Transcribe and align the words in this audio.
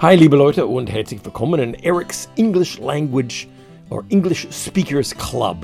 Hi, 0.00 0.16
liebe 0.16 0.36
Leute, 0.36 0.66
und 0.66 0.90
herzlich 0.90 1.22
willkommen 1.22 1.60
in 1.60 1.74
Eric's 1.74 2.28
English 2.36 2.78
Language 2.80 3.46
or 3.90 4.02
English 4.08 4.48
Speakers 4.50 5.14
Club. 5.14 5.58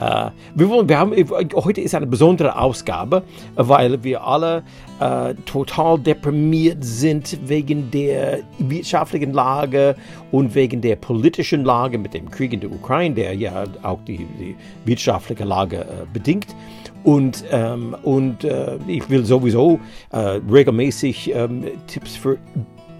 Uh, 0.00 0.30
wir, 0.54 0.68
wollen, 0.70 0.88
wir 0.88 0.98
haben, 0.98 1.12
heute 1.54 1.82
ist 1.82 1.94
eine 1.94 2.06
besondere 2.06 2.58
Ausgabe, 2.58 3.22
weil 3.54 4.02
wir 4.02 4.26
alle 4.26 4.62
uh, 4.98 5.34
total 5.44 5.98
deprimiert 5.98 6.82
sind 6.82 7.38
wegen 7.46 7.90
der 7.90 8.38
wirtschaftlichen 8.58 9.34
Lage 9.34 9.96
und 10.32 10.54
wegen 10.54 10.80
der 10.80 10.96
politischen 10.96 11.66
Lage 11.66 11.98
mit 11.98 12.14
dem 12.14 12.30
Krieg 12.30 12.54
in 12.54 12.60
der 12.60 12.72
Ukraine, 12.72 13.14
der 13.14 13.34
ja 13.34 13.64
auch 13.82 13.98
die, 14.06 14.26
die 14.38 14.56
wirtschaftliche 14.86 15.44
Lage 15.44 15.80
uh, 15.80 16.06
bedingt. 16.10 16.56
Und, 17.02 17.44
ähm, 17.50 17.96
und 18.02 18.44
ich 18.86 19.08
will 19.08 19.24
sowieso 19.24 19.80
regelmäßig 20.12 21.34
ähm, 21.34 21.64
Tipps 21.86 22.14
für 22.14 22.36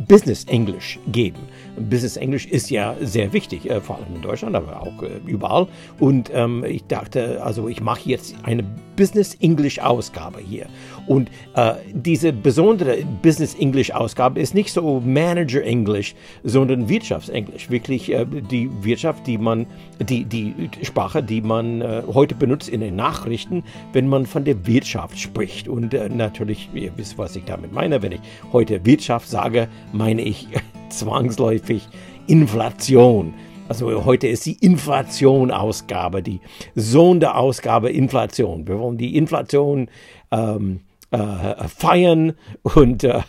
Business 0.08 0.44
English 0.44 0.98
geben. 1.12 1.40
Business 1.88 2.16
English 2.16 2.46
ist 2.46 2.70
ja 2.70 2.94
sehr 3.00 3.32
wichtig, 3.32 3.68
äh, 3.68 3.80
vor 3.80 3.96
allem 3.96 4.16
in 4.16 4.22
Deutschland, 4.22 4.54
aber 4.56 4.82
auch 4.82 5.02
äh, 5.02 5.20
überall. 5.26 5.66
Und 5.98 6.30
ähm, 6.32 6.64
ich 6.64 6.84
dachte, 6.86 7.42
also 7.42 7.68
ich 7.68 7.80
mache 7.80 8.08
jetzt 8.08 8.34
eine 8.42 8.64
Business 8.96 9.34
English 9.40 9.78
Ausgabe 9.78 10.40
hier. 10.40 10.66
Und 11.06 11.30
äh, 11.54 11.72
diese 11.92 12.32
besondere 12.32 12.98
Business 13.22 13.54
English 13.54 13.90
Ausgabe 13.90 14.40
ist 14.40 14.54
nicht 14.54 14.72
so 14.72 15.00
Manager 15.00 15.62
English, 15.62 16.14
sondern 16.44 16.88
Wirtschaftsenglisch. 16.88 17.70
Wirklich 17.70 18.12
äh, 18.12 18.26
die 18.26 18.70
Wirtschaft, 18.82 19.26
die 19.26 19.38
man, 19.38 19.66
die, 20.00 20.24
die 20.24 20.70
Sprache, 20.82 21.22
die 21.22 21.40
man 21.40 21.80
äh, 21.80 22.02
heute 22.12 22.34
benutzt 22.34 22.68
in 22.68 22.80
den 22.80 22.96
Nachrichten, 22.96 23.64
wenn 23.92 24.06
man 24.06 24.26
von 24.26 24.44
der 24.44 24.66
Wirtschaft 24.66 25.18
spricht. 25.18 25.66
Und 25.66 25.94
äh, 25.94 26.08
natürlich, 26.08 26.68
ihr 26.74 26.92
wisst, 26.96 27.16
was 27.16 27.36
ich 27.36 27.44
damit 27.44 27.72
meine. 27.72 28.02
Wenn 28.02 28.12
ich 28.12 28.20
heute 28.52 28.84
Wirtschaft 28.84 29.28
sage, 29.28 29.68
meine 29.92 30.22
ich 30.22 30.48
zwangsläufig 30.90 31.88
Inflation. 32.26 33.34
Also 33.68 34.04
heute 34.04 34.26
ist 34.26 34.46
die 34.46 34.58
Inflation-Ausgabe, 34.64 36.22
die 36.22 36.40
Sonderausgabe 36.74 37.90
Inflation. 37.90 38.66
Wir 38.66 38.78
wollen 38.78 38.98
die 38.98 39.16
Inflation 39.16 39.88
ähm, 40.32 40.80
äh, 41.12 41.68
feiern 41.68 42.32
und, 42.62 43.04
äh, 43.04 43.20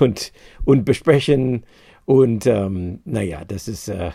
und, 0.00 0.32
und 0.64 0.84
besprechen. 0.84 1.64
Und 2.04 2.46
ähm, 2.46 3.00
naja, 3.04 3.44
das 3.46 3.68
ist, 3.68 3.88
äh, 3.88 4.06
ist, 4.06 4.12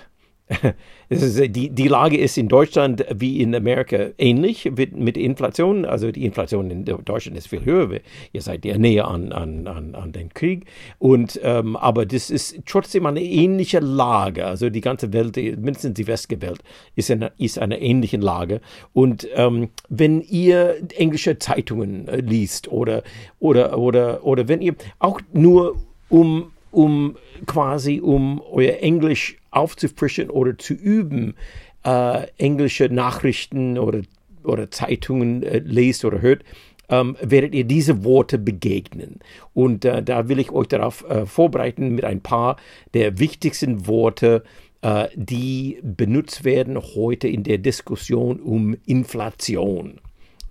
die, 1.09 1.69
die 1.69 1.87
Lage 1.87 2.17
ist 2.17 2.37
in 2.37 2.47
Deutschland 2.47 3.05
wie 3.13 3.41
in 3.41 3.55
Amerika 3.55 4.09
ähnlich 4.17 4.71
mit, 4.75 4.95
mit 4.95 5.17
Inflation. 5.17 5.85
Also 5.85 6.11
die 6.11 6.25
Inflation 6.25 6.69
in 6.71 6.85
Deutschland 6.85 7.37
ist 7.37 7.47
viel 7.47 7.65
höher. 7.65 7.99
Ihr 8.33 8.41
seid 8.41 8.65
ja 8.65 8.77
näher 8.77 9.07
an, 9.07 9.31
an, 9.31 9.67
an, 9.67 9.95
an 9.95 10.11
den 10.11 10.29
Krieg. 10.33 10.65
Und, 10.99 11.39
ähm, 11.43 11.75
aber 11.75 12.05
das 12.05 12.29
ist 12.29 12.59
trotzdem 12.65 13.05
eine 13.05 13.21
ähnliche 13.21 13.79
Lage. 13.79 14.45
Also 14.45 14.69
die 14.69 14.81
ganze 14.81 15.13
Welt, 15.13 15.35
mindestens 15.37 15.93
die 15.95 16.07
westliche 16.07 16.41
Welt, 16.41 16.61
ist 16.95 17.09
in 17.09 17.23
einer, 17.23 17.31
ist 17.37 17.59
eine 17.59 17.81
ähnliche 17.81 18.17
Lage. 18.17 18.61
Und 18.93 19.27
ähm, 19.35 19.69
wenn 19.89 20.21
ihr 20.21 20.75
englische 20.95 21.39
Zeitungen 21.39 22.07
äh, 22.07 22.17
liest 22.17 22.67
oder, 22.71 23.03
oder, 23.39 23.77
oder, 23.77 24.25
oder 24.25 24.47
wenn 24.47 24.61
ihr 24.61 24.75
auch 24.99 25.19
nur 25.33 25.75
um 26.09 26.51
um 26.71 27.17
quasi 27.45 27.99
um 27.99 28.41
euer 28.41 28.79
Englisch 28.81 29.37
aufzufrischen 29.51 30.29
oder 30.29 30.57
zu 30.57 30.73
üben, 30.73 31.35
äh, 31.83 32.27
englische 32.37 32.85
Nachrichten 32.85 33.77
oder, 33.77 34.01
oder 34.43 34.71
Zeitungen 34.71 35.43
äh, 35.43 35.59
lest 35.59 36.05
oder 36.05 36.21
hört, 36.21 36.43
ähm, 36.89 37.17
werdet 37.21 37.55
ihr 37.55 37.63
diese 37.63 38.03
Worte 38.03 38.37
begegnen. 38.37 39.19
Und 39.53 39.85
äh, 39.85 40.03
da 40.03 40.27
will 40.27 40.39
ich 40.39 40.51
euch 40.51 40.67
darauf 40.67 41.09
äh, 41.09 41.25
vorbereiten 41.25 41.95
mit 41.95 42.03
ein 42.05 42.21
paar 42.21 42.57
der 42.93 43.19
wichtigsten 43.19 43.87
Worte, 43.87 44.43
äh, 44.81 45.07
die 45.15 45.79
benutzt 45.83 46.43
werden 46.43 46.77
heute 46.79 47.27
in 47.27 47.43
der 47.43 47.57
Diskussion 47.57 48.39
um 48.39 48.75
Inflation. 48.85 49.99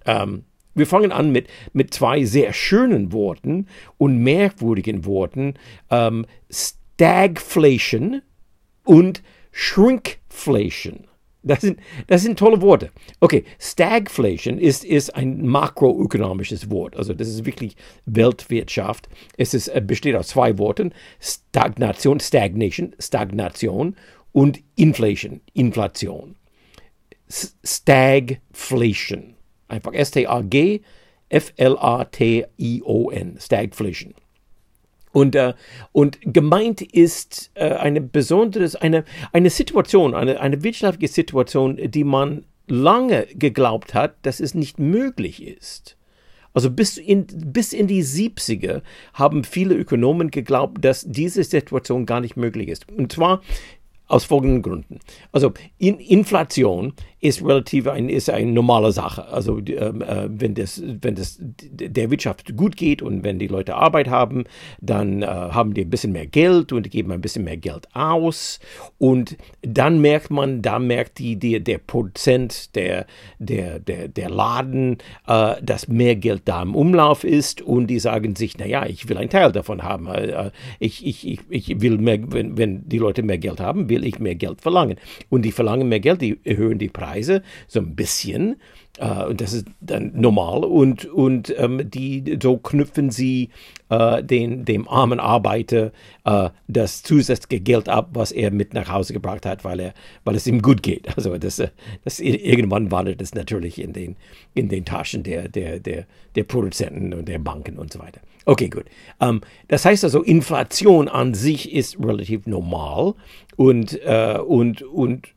Ähm, 0.06 0.44
wir 0.74 0.86
fangen 0.86 1.12
an 1.12 1.30
mit, 1.32 1.48
mit 1.72 1.92
zwei 1.92 2.24
sehr 2.24 2.52
schönen 2.52 3.12
Worten 3.12 3.66
und 3.98 4.18
merkwürdigen 4.18 5.04
Worten. 5.04 5.54
Ähm, 5.90 6.26
Stagflation 6.50 8.22
und 8.84 9.22
Shrinkflation. 9.52 11.06
Das 11.42 11.62
sind, 11.62 11.80
das 12.06 12.22
sind 12.22 12.38
tolle 12.38 12.60
Worte. 12.60 12.90
Okay, 13.20 13.44
Stagflation 13.58 14.58
ist, 14.58 14.84
ist 14.84 15.14
ein 15.14 15.46
makroökonomisches 15.46 16.70
Wort. 16.70 16.96
Also 16.96 17.14
das 17.14 17.28
ist 17.28 17.46
wirklich 17.46 17.76
Weltwirtschaft. 18.04 19.08
Es 19.38 19.54
ist, 19.54 19.68
äh, 19.68 19.80
besteht 19.84 20.16
aus 20.16 20.28
zwei 20.28 20.58
Worten. 20.58 20.92
Stagnation, 21.18 22.20
Stagnation, 22.20 22.94
Stagnation 22.98 23.96
und 24.32 24.60
Inflation, 24.76 25.40
Inflation. 25.54 26.36
Stagflation. 27.64 29.36
Einfach 29.70 29.92
S-T-A-G-F-L-A-T-I-O-N, 29.92 30.86
Stagflation. 33.40 34.14
Und, 35.12 35.34
äh, 35.34 35.54
und 35.92 36.18
gemeint 36.22 36.82
ist 36.82 37.50
äh, 37.54 37.70
eine 37.70 38.00
besondere, 38.00 38.70
eine, 38.80 39.04
eine 39.32 39.50
Situation, 39.50 40.14
eine, 40.14 40.40
eine 40.40 40.62
wirtschaftliche 40.62 41.12
Situation, 41.12 41.78
die 41.90 42.04
man 42.04 42.44
lange 42.68 43.26
geglaubt 43.34 43.94
hat, 43.94 44.14
dass 44.22 44.38
es 44.40 44.54
nicht 44.54 44.78
möglich 44.78 45.42
ist. 45.42 45.96
Also 46.52 46.70
bis 46.70 46.96
in, 46.96 47.26
bis 47.26 47.72
in 47.72 47.86
die 47.86 48.04
70er 48.04 48.82
haben 49.14 49.44
viele 49.44 49.74
Ökonomen 49.74 50.30
geglaubt, 50.30 50.84
dass 50.84 51.04
diese 51.06 51.44
Situation 51.44 52.06
gar 52.06 52.20
nicht 52.20 52.36
möglich 52.36 52.68
ist. 52.68 52.88
Und 52.88 53.12
zwar 53.12 53.40
aus 54.08 54.24
folgenden 54.24 54.62
Gründen. 54.62 54.98
Also 55.30 55.52
in, 55.78 55.98
Inflation 55.98 56.94
ist 57.20 57.44
relativ 57.44 57.86
ein, 57.86 58.08
ist 58.08 58.30
eine 58.30 58.50
normale 58.50 58.92
Sache. 58.92 59.28
Also 59.28 59.58
ähm, 59.58 60.00
äh, 60.00 60.28
wenn, 60.30 60.54
das, 60.54 60.82
wenn 61.02 61.14
das 61.14 61.38
der 61.40 62.10
Wirtschaft 62.10 62.56
gut 62.56 62.76
geht 62.76 63.02
und 63.02 63.24
wenn 63.24 63.38
die 63.38 63.46
Leute 63.46 63.74
Arbeit 63.74 64.08
haben, 64.08 64.44
dann 64.80 65.22
äh, 65.22 65.26
haben 65.26 65.74
die 65.74 65.82
ein 65.82 65.90
bisschen 65.90 66.12
mehr 66.12 66.26
Geld 66.26 66.72
und 66.72 66.90
geben 66.90 67.12
ein 67.12 67.20
bisschen 67.20 67.44
mehr 67.44 67.58
Geld 67.58 67.88
aus. 67.94 68.58
Und 68.96 69.36
dann 69.60 70.00
merkt 70.00 70.30
man, 70.30 70.62
da 70.62 70.78
merkt 70.78 71.18
die, 71.18 71.36
die 71.36 71.62
der 71.62 71.78
Prozent, 71.78 72.74
der, 72.74 73.06
der, 73.38 73.78
der, 73.80 74.08
der 74.08 74.30
Laden, 74.30 74.96
äh, 75.26 75.56
dass 75.62 75.88
mehr 75.88 76.16
Geld 76.16 76.42
da 76.46 76.62
im 76.62 76.74
Umlauf 76.74 77.24
ist 77.24 77.60
und 77.60 77.88
die 77.88 77.98
sagen 77.98 78.34
sich, 78.34 78.56
naja, 78.56 78.86
ich 78.86 79.10
will 79.10 79.18
einen 79.18 79.30
Teil 79.30 79.52
davon 79.52 79.82
haben. 79.82 80.06
Äh, 80.06 80.52
ich, 80.78 81.04
ich, 81.04 81.28
ich, 81.28 81.40
ich 81.50 81.80
will 81.82 81.98
mehr, 81.98 82.18
wenn, 82.32 82.56
wenn 82.56 82.88
die 82.88 82.98
Leute 82.98 83.22
mehr 83.22 83.38
Geld 83.38 83.60
haben, 83.60 83.90
will 83.90 84.06
ich 84.06 84.18
mehr 84.18 84.36
Geld 84.36 84.62
verlangen. 84.62 84.96
Und 85.28 85.42
die 85.42 85.52
verlangen 85.52 85.88
mehr 85.88 86.00
Geld, 86.00 86.22
die 86.22 86.40
erhöhen 86.44 86.78
die 86.78 86.88
Preise. 86.88 87.09
Preise, 87.10 87.42
so 87.66 87.80
ein 87.80 87.94
bisschen. 87.94 88.56
Äh, 88.98 89.24
und 89.24 89.40
das 89.40 89.52
ist 89.52 89.66
dann 89.80 90.12
normal. 90.14 90.64
Und, 90.64 91.06
und 91.06 91.54
ähm, 91.58 91.88
die, 91.88 92.38
so 92.40 92.56
knüpfen 92.56 93.10
sie 93.10 93.50
äh, 93.88 94.22
den, 94.22 94.64
dem 94.64 94.88
armen 94.88 95.20
Arbeiter 95.20 95.92
äh, 96.24 96.50
das 96.68 97.02
zusätzliche 97.02 97.62
Geld 97.62 97.88
ab, 97.88 98.10
was 98.12 98.32
er 98.32 98.50
mit 98.50 98.74
nach 98.74 98.88
Hause 98.90 99.12
gebracht 99.12 99.46
hat, 99.46 99.64
weil, 99.64 99.80
er, 99.80 99.94
weil 100.24 100.36
es 100.36 100.46
ihm 100.46 100.62
gut 100.62 100.82
geht. 100.82 101.08
Also 101.20 101.36
das, 101.36 101.62
das 102.04 102.20
irgendwann 102.20 102.90
wandert 102.90 103.20
es 103.20 103.34
natürlich 103.34 103.78
in 103.78 103.92
den, 103.92 104.16
in 104.54 104.68
den 104.68 104.86
Taschen 104.86 105.22
der, 105.22 105.48
der, 105.48 105.78
der, 105.78 106.06
der 106.34 106.44
Produzenten 106.44 107.12
und 107.12 107.28
der 107.28 107.38
Banken 107.38 107.78
und 107.78 107.92
so 107.92 107.98
weiter. 107.98 108.20
Okay, 108.46 108.68
gut. 108.68 108.86
Um, 109.18 109.28
ähm, 109.28 109.40
das 109.68 109.84
heißt 109.84 110.02
also, 110.04 110.22
Inflation 110.22 111.08
an 111.08 111.34
sich 111.34 111.72
ist 111.72 111.98
relativ 112.00 112.46
normal 112.46 113.14
und, 113.56 114.00
äh, 114.02 114.38
und, 114.38 114.82
und 114.82 115.28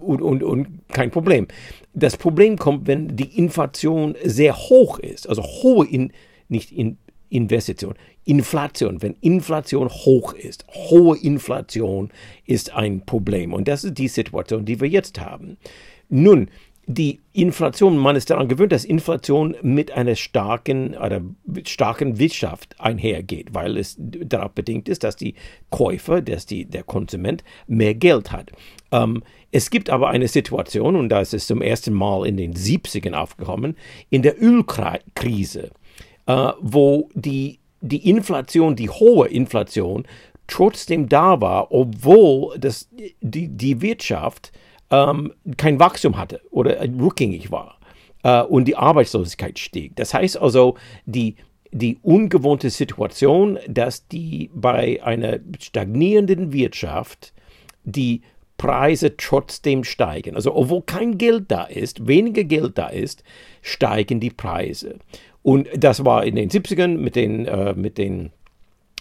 und, 0.00 0.20
und, 0.20 0.42
und 0.42 0.68
kein 0.92 1.10
Problem. 1.10 1.48
Das 1.94 2.16
Problem 2.16 2.56
kommt, 2.56 2.86
wenn 2.86 3.16
die 3.16 3.38
Inflation 3.38 4.14
sehr 4.24 4.56
hoch 4.56 4.98
ist, 4.98 5.28
also 5.28 5.42
hohe, 5.42 5.86
in, 5.86 6.12
nicht 6.48 6.72
in, 6.72 6.98
Investition, 7.30 7.94
Inflation, 8.24 9.02
wenn 9.02 9.14
Inflation 9.20 9.88
hoch 9.88 10.32
ist, 10.32 10.66
hohe 10.68 11.18
Inflation 11.18 12.10
ist 12.46 12.74
ein 12.74 13.04
Problem. 13.04 13.52
Und 13.52 13.68
das 13.68 13.84
ist 13.84 13.98
die 13.98 14.08
Situation, 14.08 14.64
die 14.64 14.80
wir 14.80 14.88
jetzt 14.88 15.20
haben. 15.20 15.58
Nun, 16.08 16.48
die 16.86 17.20
Inflation, 17.34 17.98
man 17.98 18.16
ist 18.16 18.30
daran 18.30 18.48
gewöhnt, 18.48 18.72
dass 18.72 18.86
Inflation 18.86 19.54
mit 19.60 19.92
einer 19.92 20.16
starken, 20.16 20.96
oder 20.96 21.20
starken 21.64 22.18
Wirtschaft 22.18 22.74
einhergeht, 22.80 23.52
weil 23.52 23.76
es 23.76 23.94
darauf 23.98 24.52
bedingt 24.52 24.88
ist, 24.88 25.04
dass 25.04 25.16
die 25.16 25.34
Käufer, 25.68 26.22
dass 26.22 26.46
die, 26.46 26.64
der 26.64 26.84
Konsument 26.84 27.44
mehr 27.66 27.94
Geld 27.94 28.32
hat. 28.32 28.52
Ähm, 28.90 29.22
es 29.50 29.70
gibt 29.70 29.90
aber 29.90 30.08
eine 30.08 30.28
Situation, 30.28 30.96
und 30.96 31.08
da 31.08 31.20
ist 31.20 31.34
es 31.34 31.46
zum 31.46 31.62
ersten 31.62 31.94
Mal 31.94 32.26
in 32.26 32.36
den 32.36 32.54
70ern 32.54 33.14
aufgekommen, 33.14 33.76
in 34.10 34.22
der 34.22 34.42
Ölkrise, 34.42 35.70
äh, 36.26 36.52
wo 36.60 37.08
die, 37.14 37.58
die 37.80 38.08
Inflation, 38.08 38.76
die 38.76 38.90
hohe 38.90 39.28
Inflation, 39.28 40.06
trotzdem 40.46 41.08
da 41.08 41.40
war, 41.40 41.72
obwohl 41.72 42.58
das, 42.58 42.88
die, 43.20 43.48
die 43.48 43.80
Wirtschaft 43.80 44.52
ähm, 44.90 45.32
kein 45.56 45.78
Wachstum 45.78 46.16
hatte 46.16 46.40
oder 46.50 46.80
rückgängig 46.80 47.50
war 47.50 47.78
äh, 48.22 48.42
und 48.42 48.66
die 48.66 48.76
Arbeitslosigkeit 48.76 49.58
stieg. 49.58 49.96
Das 49.96 50.14
heißt 50.14 50.38
also, 50.38 50.76
die, 51.06 51.36
die 51.70 51.98
ungewohnte 52.02 52.70
Situation, 52.70 53.58
dass 53.68 54.08
die 54.08 54.50
bei 54.54 55.02
einer 55.02 55.38
stagnierenden 55.60 56.52
Wirtschaft 56.52 57.32
die 57.84 58.22
Preise 58.58 59.16
trotzdem 59.16 59.84
steigen. 59.84 60.34
Also 60.34 60.54
obwohl 60.54 60.82
kein 60.82 61.16
Geld 61.16 61.44
da 61.48 61.64
ist, 61.64 62.06
weniger 62.06 62.44
Geld 62.44 62.76
da 62.76 62.88
ist, 62.88 63.24
steigen 63.62 64.20
die 64.20 64.30
Preise. 64.30 64.96
Und 65.42 65.68
das 65.74 66.04
war 66.04 66.24
in 66.24 66.34
den 66.34 66.50
70ern 66.50 66.98
mit 66.98 67.16
den, 67.16 67.46
äh, 67.46 67.72
mit 67.72 67.96
den 67.96 68.32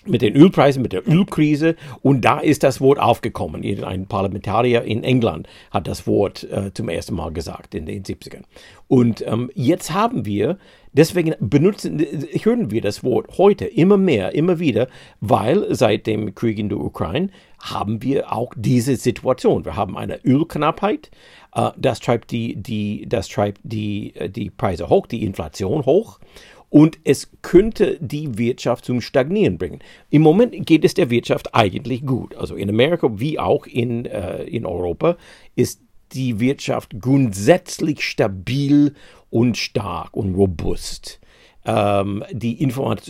mit 0.10 0.22
den 0.22 0.36
Ölpreisen, 0.36 0.82
mit 0.82 0.94
der 0.94 1.08
Ölkrise. 1.08 1.76
Und 2.02 2.22
da 2.22 2.40
ist 2.40 2.64
das 2.64 2.82
Wort 2.82 3.00
aufgekommen. 3.00 3.64
Ein 3.84 4.08
Parlamentarier 4.08 4.84
in 4.84 5.04
England 5.04 5.48
hat 5.72 5.88
das 5.88 6.08
Wort 6.08 6.44
äh, 6.44 6.74
zum 6.74 6.90
ersten 6.90 7.16
Mal 7.16 7.32
gesagt 7.32 7.76
in 7.76 7.86
den 7.86 8.04
70ern. 8.04 8.44
Und 8.88 9.26
ähm, 9.28 9.52
jetzt 9.54 9.94
haben 9.94 10.26
wir, 10.26 10.58
deswegen 10.94 11.36
benutzen, 11.40 12.00
hören 12.42 12.72
wir 12.72 12.82
das 12.82 13.04
Wort 13.04 13.38
heute 13.38 13.66
immer 13.66 13.98
mehr, 13.98 14.34
immer 14.34 14.60
wieder, 14.60 14.88
weil 15.20 15.74
seit 15.76 16.08
dem 16.08 16.34
Krieg 16.36 16.58
in 16.58 16.70
der 16.70 16.80
Ukraine 16.80 17.30
haben 17.62 18.02
wir 18.02 18.32
auch 18.32 18.54
diese 18.56 18.96
Situation. 18.96 19.66
Wir 19.66 19.76
haben 19.76 19.98
eine 19.98 20.24
Ölknappheit. 20.24 21.12
Äh, 21.54 21.72
das 21.78 22.00
treibt 22.00 22.32
die, 22.32 22.56
die, 22.56 23.06
das 23.08 23.28
treibt 23.28 23.60
die, 23.64 24.16
äh, 24.16 24.30
die 24.30 24.50
Preise 24.50 24.90
hoch, 24.90 25.08
die 25.08 25.24
Inflation 25.24 25.86
hoch 25.86 26.20
und 26.70 27.00
es 27.04 27.30
könnte 27.42 27.98
die 28.02 28.38
Wirtschaft 28.38 28.86
zum 28.86 29.02
Stagnieren 29.02 29.58
bringen. 29.58 29.80
Im 30.10 30.22
Moment 30.22 30.66
geht 30.66 30.84
es 30.84 30.94
der 30.94 31.10
Wirtschaft 31.10 31.56
eigentlich 31.56 32.06
gut. 32.06 32.36
Also 32.36 32.56
in 32.56 32.70
Amerika 32.70 33.10
wie 33.20 33.40
auch 33.40 33.66
in, 33.66 34.06
äh, 34.06 34.44
in 34.44 34.66
Europa 34.66 35.18
ist 35.56 35.82
die 36.14 36.40
Wirtschaft 36.40 37.00
grundsätzlich 37.00 38.02
stabil 38.02 38.94
und 39.30 39.58
stark 39.58 40.16
und 40.16 40.36
robust. 40.36 41.20
Ähm, 41.66 42.24
die, 42.32 42.56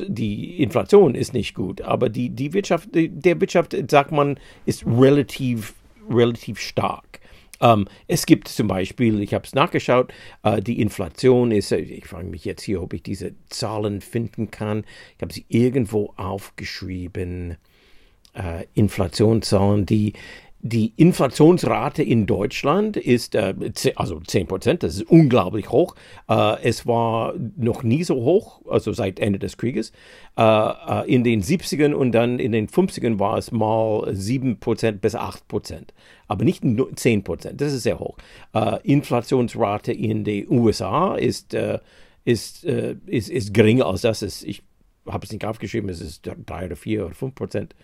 die, 0.08 0.64
Inflation 0.64 1.14
ist 1.14 1.34
nicht 1.34 1.54
gut, 1.54 1.82
aber 1.82 2.10
die, 2.10 2.30
die 2.30 2.54
Wirtschaft, 2.54 2.90
der 2.94 3.40
Wirtschaft, 3.40 3.76
sagt 3.90 4.12
man, 4.12 4.40
ist 4.66 4.86
relativ, 4.86 5.76
relativ 6.10 6.60
stark. 6.60 7.07
Ähm, 7.62 7.88
es 8.08 8.26
gibt 8.26 8.48
zum 8.48 8.68
Beispiel, 8.68 9.22
ich 9.22 9.34
habe 9.34 9.46
es 9.46 9.56
nachgeschaut, 9.56 10.14
äh, 10.44 10.62
die 10.62 10.82
Inflation 10.82 11.52
ist, 11.52 11.72
äh, 11.72 11.78
ich 11.78 12.06
frage 12.06 12.28
mich 12.28 12.46
jetzt 12.46 12.64
hier, 12.64 12.82
ob 12.82 12.94
ich 12.94 13.04
diese 13.04 13.34
Zahlen 13.50 14.02
finden 14.02 14.52
kann. 14.52 14.84
Ich 15.16 15.22
habe 15.22 15.34
sie 15.34 15.46
irgendwo 15.50 16.14
aufgeschrieben. 16.18 17.58
Äh, 18.34 18.66
Inflationszahlen, 18.76 19.88
die 19.88 20.14
die 20.60 20.94
Inflationsrate 20.98 22.02
in 22.02 22.26
Deutschland 22.26 22.98
ist 22.98 23.36
äh, 23.36 23.54
also 23.96 24.20
10 24.20 24.48
Prozent, 24.48 24.84
das 24.84 24.96
ist 24.96 25.04
unglaublich 25.04 25.70
hoch. 25.70 25.96
Äh, 26.28 26.62
es 26.64 26.88
war 26.88 27.36
noch 27.56 27.84
nie 27.84 28.04
so 28.04 28.16
hoch, 28.16 28.62
also 28.68 28.92
seit 28.92 29.20
Ende 29.20 29.38
des 29.38 29.58
Krieges. 29.58 29.92
Äh, 30.36 31.14
in 31.14 31.24
den 31.24 31.44
70ern 31.44 31.94
und 31.94 32.12
dann 32.12 32.40
in 32.40 32.52
den 32.52 32.68
50ern 32.68 33.20
war 33.20 33.38
es 33.38 33.52
mal 33.52 34.14
7 34.14 34.60
Prozent 34.60 35.00
bis 35.02 35.14
8 35.14 35.48
Prozent, 35.48 35.94
aber 36.28 36.44
nicht 36.44 36.66
nur 36.66 36.96
10 36.96 37.24
Prozent, 37.24 37.62
das 37.62 37.74
ist 37.74 37.84
sehr 37.84 38.00
hoch. 38.00 38.18
Inflationsrate 38.84 39.94
in 39.94 40.24
den 40.24 40.50
USA 40.50 41.16
ist, 41.16 41.56
ist, 42.26 42.64
ist, 42.64 43.30
ist 43.30 43.54
geringer 43.54 43.86
als 43.86 44.02
das. 44.02 44.22
Ich 44.44 44.64
habe 45.08 45.26
es 45.26 45.32
nicht 45.32 45.46
aufgeschrieben, 45.46 45.90
es 45.90 46.02
ist 46.02 46.30
3 46.46 46.66
oder 46.66 46.76
4 46.76 47.06
oder 47.06 47.16
5 47.16 47.36
Prozent 47.36 47.76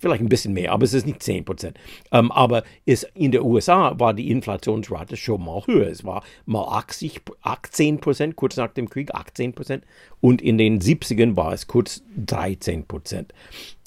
vielleicht 0.00 0.22
ein 0.22 0.28
bisschen 0.28 0.54
mehr, 0.54 0.72
aber 0.72 0.84
es 0.84 0.94
ist 0.94 1.06
nicht 1.06 1.22
10 1.22 1.44
Prozent. 1.44 1.78
Ähm, 2.10 2.32
aber 2.32 2.64
es, 2.86 3.04
in 3.14 3.30
den 3.30 3.42
USA 3.42 3.98
war 4.00 4.14
die 4.14 4.30
Inflationsrate 4.30 5.16
schon 5.16 5.44
mal 5.44 5.62
höher. 5.66 5.86
Es 5.86 6.04
war 6.04 6.24
mal 6.46 6.64
80, 6.64 7.20
18 7.42 8.00
Prozent, 8.00 8.34
kurz 8.34 8.56
nach 8.56 8.72
dem 8.72 8.88
Krieg 8.88 9.14
18 9.14 9.52
Prozent. 9.52 9.84
Und 10.20 10.42
in 10.42 10.58
den 10.58 10.80
70ern 10.80 11.36
war 11.36 11.52
es 11.52 11.66
kurz 11.66 12.02
13 12.16 12.86
Prozent. 12.86 13.32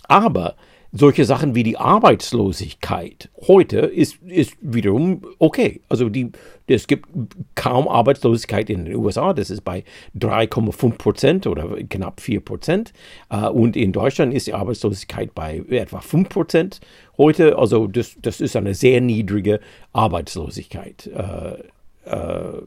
Aber 0.08 0.56
solche 0.96 1.26
Sachen 1.26 1.56
wie 1.56 1.64
die 1.64 1.78
Arbeitslosigkeit 1.78 3.30
heute 3.48 3.80
ist, 3.80 4.22
ist 4.22 4.54
wiederum 4.62 5.24
okay. 5.40 5.82
Also 5.90 6.08
die, 6.08 6.32
es 6.68 6.86
gibt 6.86 7.10
kaum 7.56 7.88
Arbeitslosigkeit 7.88 8.70
in 8.70 8.86
den 8.86 8.96
USA, 8.96 9.34
das 9.34 9.50
ist 9.50 9.62
bei 9.62 9.84
3,5 10.18 10.98
Prozent 10.98 11.48
oder 11.48 11.78
knapp 11.90 12.22
4 12.22 12.42
Prozent. 12.42 12.94
Äh, 13.30 13.48
und 13.48 13.76
in 13.76 13.92
Deutschland 13.92 14.36
ist 14.36 14.46
die 14.46 14.54
Arbeitslosigkeit 14.54 15.34
bei 15.34 15.64
etwa 15.68 16.00
5 16.00 16.30
Prozent 16.30 16.80
heute. 17.18 17.58
Also 17.58 17.88
das, 17.88 18.16
das 18.22 18.40
ist 18.40 18.56
eine 18.56 18.76
sehr 18.76 19.02
niedrige 19.02 19.60
Arbeitslosigkeit. 19.94 21.08
Äh, 21.08 22.10
äh, 22.10 22.62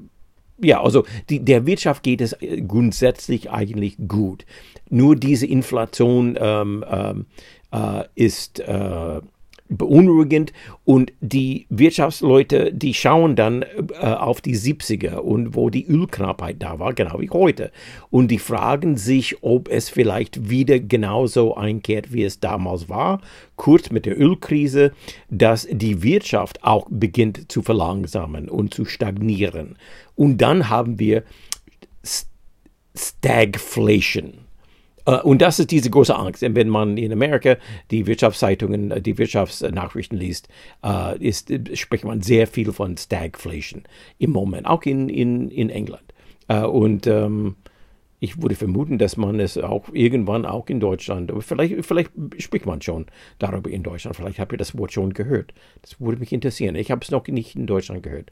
ja, 0.58 0.82
also 0.82 1.04
die, 1.28 1.44
der 1.44 1.66
Wirtschaft 1.66 2.02
geht 2.02 2.20
es 2.20 2.36
grundsätzlich 2.66 3.50
eigentlich 3.50 3.96
gut. 4.08 4.46
Nur 4.88 5.16
diese 5.16 5.46
Inflation 5.46 6.38
ähm, 6.40 6.84
ähm, 6.90 7.26
äh, 7.72 8.04
ist 8.14 8.60
äh, 8.60 9.20
beunruhigend 9.68 10.52
und 10.84 11.12
die 11.20 11.66
Wirtschaftsleute, 11.70 12.72
die 12.72 12.94
schauen 12.94 13.36
dann 13.36 13.62
äh, 13.62 14.06
auf 14.06 14.40
die 14.40 14.56
70er 14.56 15.16
und 15.16 15.54
wo 15.54 15.70
die 15.70 15.86
Ölknappheit 15.86 16.56
da 16.60 16.78
war, 16.78 16.94
genau 16.94 17.20
wie 17.20 17.30
heute. 17.30 17.72
Und 18.10 18.28
die 18.28 18.38
fragen 18.38 18.96
sich, 18.96 19.42
ob 19.42 19.68
es 19.68 19.88
vielleicht 19.88 20.48
wieder 20.48 20.78
genauso 20.78 21.56
einkehrt, 21.56 22.12
wie 22.12 22.24
es 22.24 22.40
damals 22.40 22.88
war, 22.88 23.20
kurz 23.56 23.90
mit 23.90 24.06
der 24.06 24.18
Ölkrise, 24.20 24.92
dass 25.30 25.66
die 25.70 26.02
Wirtschaft 26.02 26.62
auch 26.62 26.86
beginnt 26.88 27.50
zu 27.50 27.62
verlangsamen 27.62 28.48
und 28.48 28.72
zu 28.72 28.84
stagnieren. 28.84 29.76
Und 30.14 30.38
dann 30.38 30.68
haben 30.68 30.98
wir 30.98 31.24
Stagflation. 32.94 34.45
Äh, 35.06 35.20
und 35.20 35.40
das 35.40 35.58
ist 35.58 35.70
diese 35.70 35.88
große 35.88 36.14
Angst. 36.14 36.42
Wenn 36.42 36.68
man 36.68 36.98
in 36.98 37.12
Amerika 37.12 37.56
die 37.90 38.06
Wirtschaftszeitungen, 38.06 38.90
äh, 38.90 39.00
die 39.00 39.16
Wirtschaftsnachrichten 39.16 40.18
liest, 40.18 40.48
äh, 40.84 41.18
ist, 41.18 41.50
spricht 41.74 42.04
man 42.04 42.20
sehr 42.20 42.46
viel 42.46 42.72
von 42.72 42.96
Stagflation 42.96 43.84
im 44.18 44.30
Moment, 44.30 44.66
auch 44.66 44.82
in, 44.82 45.08
in, 45.08 45.48
in 45.48 45.70
England. 45.70 46.02
Und 46.48 47.08
ähm, 47.08 47.56
ich 48.20 48.40
würde 48.40 48.54
vermuten, 48.54 48.98
dass 48.98 49.16
man 49.16 49.40
es 49.40 49.58
auch 49.58 49.88
irgendwann 49.92 50.46
auch 50.46 50.68
in 50.68 50.78
Deutschland, 50.78 51.32
vielleicht, 51.40 51.84
vielleicht 51.84 52.12
spricht 52.38 52.66
man 52.66 52.80
schon 52.80 53.06
darüber 53.40 53.68
in 53.68 53.82
Deutschland, 53.82 54.14
vielleicht 54.14 54.38
habt 54.38 54.52
ihr 54.52 54.58
das 54.58 54.78
Wort 54.78 54.92
schon 54.92 55.12
gehört. 55.12 55.52
Das 55.82 56.00
würde 56.00 56.20
mich 56.20 56.32
interessieren. 56.32 56.76
Ich 56.76 56.92
habe 56.92 57.00
es 57.02 57.10
noch 57.10 57.26
nicht 57.26 57.56
in 57.56 57.66
Deutschland 57.66 58.04
gehört. 58.04 58.30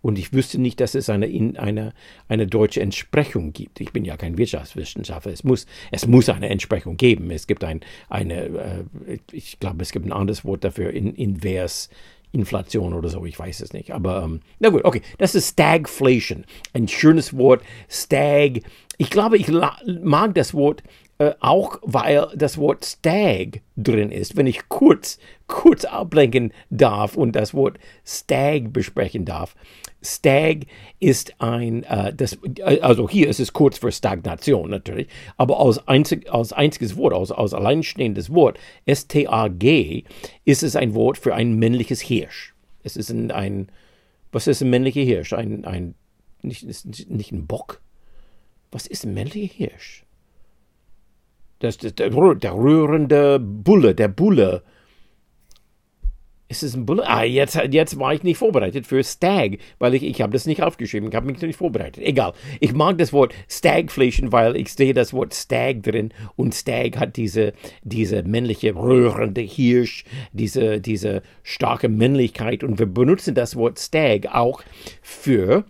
Und 0.00 0.18
ich 0.18 0.32
wüsste 0.32 0.60
nicht, 0.60 0.80
dass 0.80 0.94
es 0.94 1.10
eine, 1.10 1.26
eine, 1.58 1.92
eine 2.28 2.46
deutsche 2.46 2.80
Entsprechung 2.80 3.52
gibt. 3.52 3.80
Ich 3.80 3.92
bin 3.92 4.04
ja 4.04 4.16
kein 4.16 4.38
Wirtschaftswissenschaftler. 4.38 5.32
Es 5.32 5.42
muss, 5.42 5.66
es 5.90 6.06
muss 6.06 6.28
eine 6.28 6.48
Entsprechung 6.48 6.96
geben. 6.96 7.30
Es 7.30 7.46
gibt 7.46 7.64
ein, 7.64 7.80
eine, 8.08 8.86
äh, 9.06 9.18
ich 9.32 9.58
glaube, 9.58 9.82
es 9.82 9.90
gibt 9.90 10.06
ein 10.06 10.12
anderes 10.12 10.44
Wort 10.44 10.64
dafür, 10.64 10.90
in, 10.90 11.14
invers. 11.14 11.88
Inflation 12.30 12.92
oder 12.92 13.08
so, 13.08 13.24
ich 13.24 13.38
weiß 13.38 13.60
es 13.60 13.72
nicht. 13.72 13.90
Aber 13.90 14.22
ähm, 14.22 14.40
na 14.58 14.68
gut, 14.68 14.84
okay, 14.84 15.00
das 15.16 15.34
ist 15.34 15.52
Stagflation. 15.52 16.44
Ein 16.74 16.86
schönes 16.86 17.34
Wort. 17.34 17.62
Stag. 17.88 18.60
Ich 18.98 19.08
glaube, 19.08 19.38
ich 19.38 19.48
mag 19.48 20.34
das 20.34 20.52
Wort 20.52 20.82
äh, 21.18 21.34
auch 21.40 21.80
weil 21.82 22.28
das 22.36 22.58
Wort 22.58 22.84
Stag 22.84 23.60
drin 23.76 24.12
ist. 24.12 24.36
Wenn 24.36 24.46
ich 24.46 24.68
kurz, 24.68 25.18
kurz 25.48 25.84
ablenken 25.84 26.52
darf 26.70 27.16
und 27.16 27.32
das 27.32 27.54
Wort 27.54 27.78
Stag 28.04 28.72
besprechen 28.72 29.24
darf. 29.24 29.56
Stag 30.00 30.66
ist 31.00 31.40
ein, 31.40 31.82
äh, 31.84 32.14
das, 32.14 32.38
also 32.82 33.08
hier 33.08 33.28
ist 33.28 33.40
es 33.40 33.52
kurz 33.52 33.78
für 33.78 33.90
Stagnation 33.90 34.70
natürlich, 34.70 35.08
aber 35.36 35.60
als, 35.60 35.86
einzig, 35.88 36.32
als 36.32 36.52
einziges 36.52 36.96
Wort, 36.96 37.14
als, 37.14 37.32
als 37.32 37.52
alleinstehendes 37.52 38.32
Wort, 38.32 38.58
S-T-A-G, 38.86 40.04
ist 40.44 40.62
es 40.62 40.76
ein 40.76 40.94
Wort 40.94 41.18
für 41.18 41.34
ein 41.34 41.54
männliches 41.54 42.00
Hirsch. 42.00 42.54
Es 42.84 42.96
ist 42.96 43.10
ein, 43.10 43.30
ein 43.30 43.68
was 44.30 44.46
ist 44.46 44.62
ein 44.62 44.70
männlicher 44.70 45.00
Hirsch? 45.00 45.32
Ein, 45.32 45.64
ein 45.64 45.94
nicht, 46.42 46.64
nicht 47.10 47.32
ein 47.32 47.46
Bock? 47.46 47.80
Was 48.70 48.86
ist 48.86 49.04
ein 49.04 49.14
männlicher 49.14 49.54
Hirsch? 49.54 50.04
Das, 51.58 51.78
das, 51.78 51.94
der, 51.94 52.10
der 52.10 52.54
rührende 52.54 53.38
Bulle, 53.40 53.94
der 53.94 54.08
Bulle. 54.08 54.62
Ist 56.50 56.62
es 56.62 56.74
ein 56.74 56.86
Bulle? 56.86 57.06
Ah, 57.06 57.24
jetzt, 57.24 57.60
jetzt 57.70 57.98
war 57.98 58.14
ich 58.14 58.22
nicht 58.22 58.38
vorbereitet 58.38 58.86
für 58.86 59.04
Stag, 59.04 59.58
weil 59.78 59.92
ich, 59.94 60.02
ich 60.02 60.22
habe 60.22 60.32
das 60.32 60.46
nicht 60.46 60.62
aufgeschrieben, 60.62 61.10
ich 61.10 61.14
habe 61.14 61.26
mich 61.26 61.42
nicht 61.42 61.58
vorbereitet. 61.58 62.02
Egal. 62.02 62.32
Ich 62.58 62.72
mag 62.72 62.96
das 62.96 63.12
Wort 63.12 63.34
Stagflation, 63.48 64.32
weil 64.32 64.56
ich 64.56 64.72
sehe 64.72 64.94
das 64.94 65.12
Wort 65.12 65.34
Stag 65.34 65.82
drin 65.82 66.10
und 66.36 66.54
Stag 66.54 66.96
hat 66.96 67.16
diese, 67.16 67.52
diese 67.82 68.22
männliche, 68.22 68.74
rührende 68.74 69.42
Hirsch, 69.42 70.04
diese, 70.32 70.80
diese 70.80 71.20
starke 71.42 71.90
Männlichkeit 71.90 72.64
und 72.64 72.78
wir 72.78 72.86
benutzen 72.86 73.34
das 73.34 73.54
Wort 73.54 73.78
Stag 73.78 74.34
auch 74.34 74.62
für, 75.02 75.64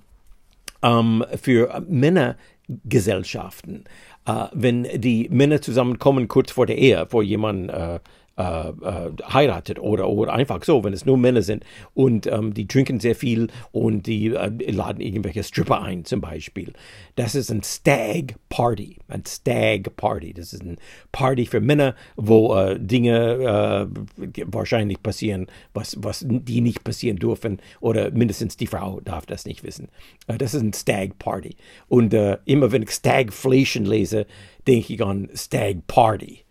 ähm, 0.85 1.25
für 1.43 1.83
Männergesellschaften 1.89 3.85
äh, 4.29 4.45
wenn 4.53 4.85
die 5.01 5.29
Männer 5.31 5.61
zusammenkommen 5.61 6.29
kurz 6.29 6.53
vor 6.53 6.67
der 6.67 6.79
Ehe, 6.79 7.07
vor 7.07 7.23
jemand 7.23 7.71
äh, 7.71 7.99
äh, 8.38 8.68
äh, 8.68 9.11
heiratet 9.33 9.80
oder, 9.80 10.09
oder 10.09 10.33
einfach 10.33 10.62
so, 10.62 10.85
wenn 10.85 10.92
es 10.92 11.04
nur 11.04 11.18
Männer 11.18 11.42
sind 11.42 11.64
und 11.95 12.28
ähm, 12.28 12.54
die 12.54 12.68
trinken 12.68 13.00
sehr 13.00 13.16
viel 13.16 13.49
und 13.73 14.07
die 14.07 14.28
äh, 14.28 14.71
laden 14.71 15.00
irgendwelche 15.00 15.42
Stripper 15.42 15.83
ein 15.83 16.04
zum 16.04 16.21
Beispiel. 16.21 16.73
Das 17.16 17.35
ist 17.35 17.50
ein 17.50 17.64
Stag 17.64 18.37
Party, 18.49 18.99
ein 19.09 19.25
Stag 19.26 19.97
Party. 19.97 20.33
Das 20.35 20.52
ist 20.52 20.62
ein 20.62 20.76
Party 21.11 21.47
für 21.47 21.61
Männer, 21.61 21.97
wo 22.14 22.54
äh, 22.54 22.78
Dinge 22.78 23.88
äh, 24.16 24.42
wahrscheinlich 24.47 25.02
passieren, 25.02 25.49
was, 25.75 25.97
was 26.00 26.25
die 26.28 26.61
nicht 26.61 26.85
passieren 26.85 27.16
dürfen 27.16 27.61
oder 27.80 28.12
mindestens 28.12 28.57
die 28.57 28.68
Frau 28.68 29.00
darf 29.00 29.26
das 29.26 29.47
nicht 29.47 29.64
wissen. 29.64 29.88
Das 30.28 30.54
ist 30.54 30.62
ein 30.62 30.73
Stag 30.73 31.18
Party. 31.18 31.57
Und 31.88 32.14
immer 32.45 32.71
wenn 32.71 32.83
ich 32.83 32.90
Stagflation 32.90 33.85
lese, 33.85 34.26
denke 34.68 34.95
ich 34.95 35.02
an 35.02 35.28
Stag 35.35 35.87
Party. 35.88 36.45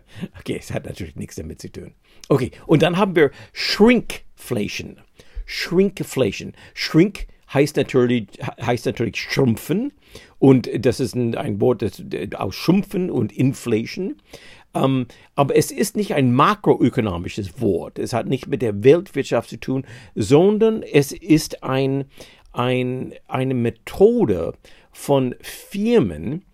okay, 0.40 0.56
es 0.58 0.72
hat 0.72 0.86
natürlich 0.86 1.16
nichts 1.16 1.36
damit 1.36 1.60
zu 1.60 1.70
tun. 1.70 1.94
Okay, 2.28 2.50
und 2.66 2.82
dann 2.82 2.96
haben 2.96 3.16
wir 3.16 3.30
Shrinkflation. 3.52 4.98
Shrinkflation. 5.44 6.52
Shrink 6.74 7.26
heißt 7.52 7.76
natürlich, 7.76 8.28
heißt 8.60 8.86
natürlich 8.86 9.16
schrumpfen. 9.16 9.92
Und 10.38 10.68
das 10.84 11.00
ist 11.00 11.14
ein, 11.14 11.34
ein 11.36 11.60
Wort 11.60 11.82
das, 11.82 12.02
aus 12.34 12.54
Schrumpfen 12.54 13.10
und 13.10 13.32
Inflation. 13.32 14.16
Ähm, 14.74 15.06
aber 15.34 15.56
es 15.56 15.70
ist 15.70 15.96
nicht 15.96 16.14
ein 16.14 16.32
makroökonomisches 16.32 17.60
Wort. 17.60 17.98
Es 17.98 18.12
hat 18.12 18.26
nicht 18.26 18.48
mit 18.48 18.62
der 18.62 18.84
Weltwirtschaft 18.84 19.48
zu 19.48 19.58
tun, 19.58 19.86
sondern 20.14 20.82
es 20.82 21.12
ist 21.12 21.62
ein, 21.62 22.04
ein, 22.52 23.14
eine 23.26 23.54
Methode 23.54 24.54
von 24.92 25.34
Firmen, 25.40 26.44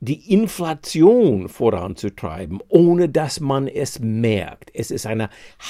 die 0.00 0.32
Inflation 0.32 1.48
voranzutreiben, 1.48 2.60
ohne 2.68 3.08
dass 3.08 3.38
man 3.40 3.68
es 3.68 4.00
merkt. 4.00 4.70
Es 4.74 4.90
ist 4.90 5.06
eine 5.06 5.28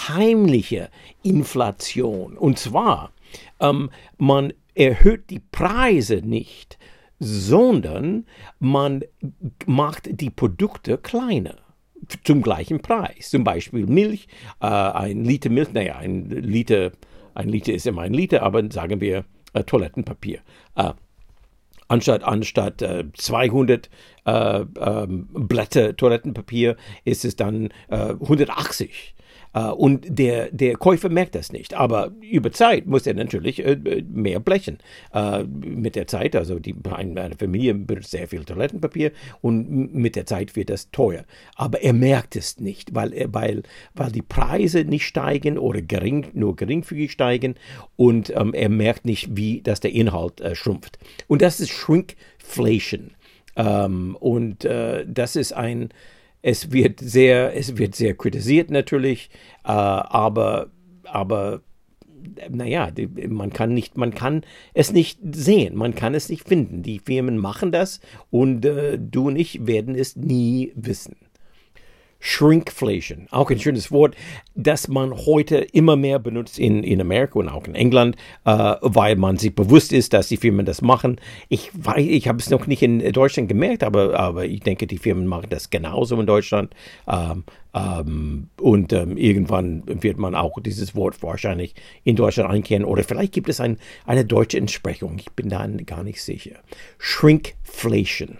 heimliche 0.08 0.88
Inflation. 1.22 2.38
Und 2.38 2.58
zwar, 2.58 3.12
ähm, 3.58 3.90
man 4.18 4.52
erhöht 4.74 5.30
die 5.30 5.40
Preise 5.40 6.16
nicht, 6.16 6.78
sondern 7.18 8.24
man 8.60 9.02
macht 9.66 10.08
die 10.20 10.30
Produkte 10.30 10.96
kleiner 10.96 11.56
zum 12.24 12.40
gleichen 12.40 12.80
Preis. 12.80 13.30
Zum 13.30 13.44
Beispiel 13.44 13.86
Milch, 13.86 14.28
äh, 14.60 14.66
ein 14.66 15.24
Liter 15.24 15.50
Milch, 15.50 15.72
naja, 15.72 15.96
ein 15.96 16.30
Liter, 16.30 16.92
ein 17.34 17.48
Liter 17.48 17.72
ist 17.72 17.86
immer 17.86 18.02
ein 18.02 18.14
Liter, 18.14 18.42
aber 18.42 18.70
sagen 18.70 19.00
wir 19.00 19.24
äh, 19.52 19.64
Toilettenpapier. 19.64 20.40
Äh, 20.76 20.92
anstatt, 21.90 22.22
anstatt 22.22 22.82
äh, 22.82 23.04
200 23.12 23.90
äh, 24.24 24.60
ähm, 24.60 25.28
Blätter 25.32 25.96
Toilettenpapier 25.96 26.76
ist 27.04 27.24
es 27.24 27.36
dann 27.36 27.70
äh, 27.88 28.10
180. 28.10 29.14
Äh, 29.54 29.68
und 29.68 30.06
der, 30.08 30.50
der 30.50 30.76
Käufer 30.76 31.08
merkt 31.08 31.34
das 31.34 31.52
nicht. 31.52 31.74
Aber 31.74 32.12
über 32.20 32.52
Zeit 32.52 32.86
muss 32.86 33.06
er 33.06 33.14
natürlich 33.14 33.64
äh, 33.64 34.02
mehr 34.08 34.40
blechen. 34.40 34.78
Äh, 35.12 35.44
mit 35.44 35.96
der 35.96 36.06
Zeit, 36.06 36.36
also 36.36 36.58
die, 36.58 36.74
eine 36.90 37.36
Familie 37.36 37.74
benutzt 37.74 38.10
sehr 38.10 38.28
viel 38.28 38.44
Toilettenpapier 38.44 39.12
und 39.40 39.94
mit 39.94 40.16
der 40.16 40.26
Zeit 40.26 40.56
wird 40.56 40.70
das 40.70 40.90
teuer. 40.90 41.24
Aber 41.56 41.82
er 41.82 41.92
merkt 41.92 42.36
es 42.36 42.60
nicht, 42.60 42.94
weil, 42.94 43.28
weil, 43.32 43.62
weil 43.94 44.12
die 44.12 44.22
Preise 44.22 44.84
nicht 44.84 45.06
steigen 45.06 45.58
oder 45.58 45.82
gering, 45.82 46.26
nur 46.32 46.56
geringfügig 46.56 47.12
steigen 47.12 47.54
und 47.96 48.32
ähm, 48.36 48.54
er 48.54 48.68
merkt 48.68 49.04
nicht, 49.04 49.36
wie 49.36 49.62
dass 49.62 49.80
der 49.80 49.92
Inhalt 49.92 50.42
schrumpft. 50.54 50.98
Und 51.26 51.42
das 51.42 51.60
ist 51.60 51.70
Shrinkflation. 51.70 53.12
Ähm, 53.56 54.16
und 54.18 54.64
das 54.64 55.36
ist 55.36 55.52
ein 55.52 55.90
es 56.42 56.72
wird 56.72 57.00
sehr, 57.00 57.54
es 57.56 57.76
wird 57.76 57.94
sehr 57.94 58.14
kritisiert 58.14 58.70
natürlich, 58.70 59.30
äh, 59.64 59.68
aber, 59.68 60.70
aber 61.04 61.62
naja, 62.50 62.90
man 63.28 63.52
kann 63.52 63.74
nicht, 63.74 63.96
man 63.96 64.14
kann 64.14 64.42
es 64.74 64.92
nicht 64.92 65.20
sehen, 65.32 65.76
man 65.76 65.94
kann 65.94 66.14
es 66.14 66.28
nicht 66.28 66.46
finden. 66.48 66.82
Die 66.82 66.98
Firmen 66.98 67.38
machen 67.38 67.72
das 67.72 68.00
und 68.30 68.64
äh, 68.64 68.98
du 68.98 69.28
und 69.28 69.36
ich 69.36 69.66
werden 69.66 69.94
es 69.94 70.16
nie 70.16 70.72
wissen. 70.74 71.16
Shrinkflation, 72.20 73.26
auch 73.30 73.50
ein 73.50 73.58
schönes 73.58 73.90
Wort, 73.90 74.14
das 74.54 74.88
man 74.88 75.14
heute 75.14 75.56
immer 75.56 75.96
mehr 75.96 76.18
benutzt 76.18 76.58
in, 76.58 76.84
in 76.84 77.00
Amerika 77.00 77.38
und 77.38 77.48
auch 77.48 77.66
in 77.66 77.74
England, 77.74 78.16
äh, 78.44 78.74
weil 78.82 79.16
man 79.16 79.38
sich 79.38 79.54
bewusst 79.54 79.92
ist, 79.92 80.12
dass 80.12 80.28
die 80.28 80.36
Firmen 80.36 80.66
das 80.66 80.82
machen. 80.82 81.18
Ich 81.48 81.70
weiß, 81.72 82.04
ich 82.06 82.28
habe 82.28 82.38
es 82.38 82.50
noch 82.50 82.66
nicht 82.66 82.82
in 82.82 83.00
Deutschland 83.12 83.48
gemerkt, 83.48 83.82
aber, 83.82 84.18
aber 84.18 84.44
ich 84.44 84.60
denke, 84.60 84.86
die 84.86 84.98
Firmen 84.98 85.26
machen 85.26 85.48
das 85.48 85.70
genauso 85.70 86.20
in 86.20 86.26
Deutschland. 86.26 86.74
Ähm, 87.08 87.44
ähm, 87.74 88.48
und 88.60 88.92
ähm, 88.92 89.16
irgendwann 89.16 89.82
wird 89.86 90.18
man 90.18 90.34
auch 90.34 90.60
dieses 90.60 90.94
Wort 90.94 91.22
wahrscheinlich 91.22 91.74
in 92.04 92.16
Deutschland 92.16 92.50
einkehren 92.50 92.84
oder 92.84 93.04
vielleicht 93.04 93.32
gibt 93.32 93.48
es 93.48 93.60
ein, 93.60 93.78
eine 94.06 94.24
deutsche 94.24 94.58
Entsprechung. 94.58 95.16
Ich 95.18 95.30
bin 95.32 95.48
da 95.48 95.66
gar 95.86 96.02
nicht 96.02 96.22
sicher. 96.22 96.56
Shrinkflation. 96.98 98.38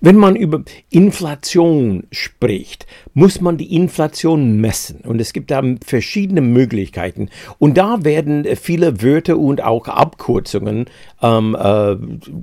Wenn 0.00 0.16
man 0.16 0.36
über 0.36 0.62
Inflation 0.90 2.04
spricht, 2.10 2.86
muss 3.14 3.40
man 3.40 3.56
die 3.56 3.74
Inflation 3.74 4.60
messen. 4.60 5.00
Und 5.00 5.20
es 5.20 5.32
gibt 5.32 5.50
da 5.50 5.62
verschiedene 5.84 6.40
Möglichkeiten. 6.40 7.28
Und 7.58 7.76
da 7.76 8.04
werden 8.04 8.46
viele 8.56 9.02
Wörter 9.02 9.38
und 9.38 9.62
auch 9.62 9.88
Abkürzungen 9.88 10.86
ähm, 11.22 11.56
äh, 11.58 11.92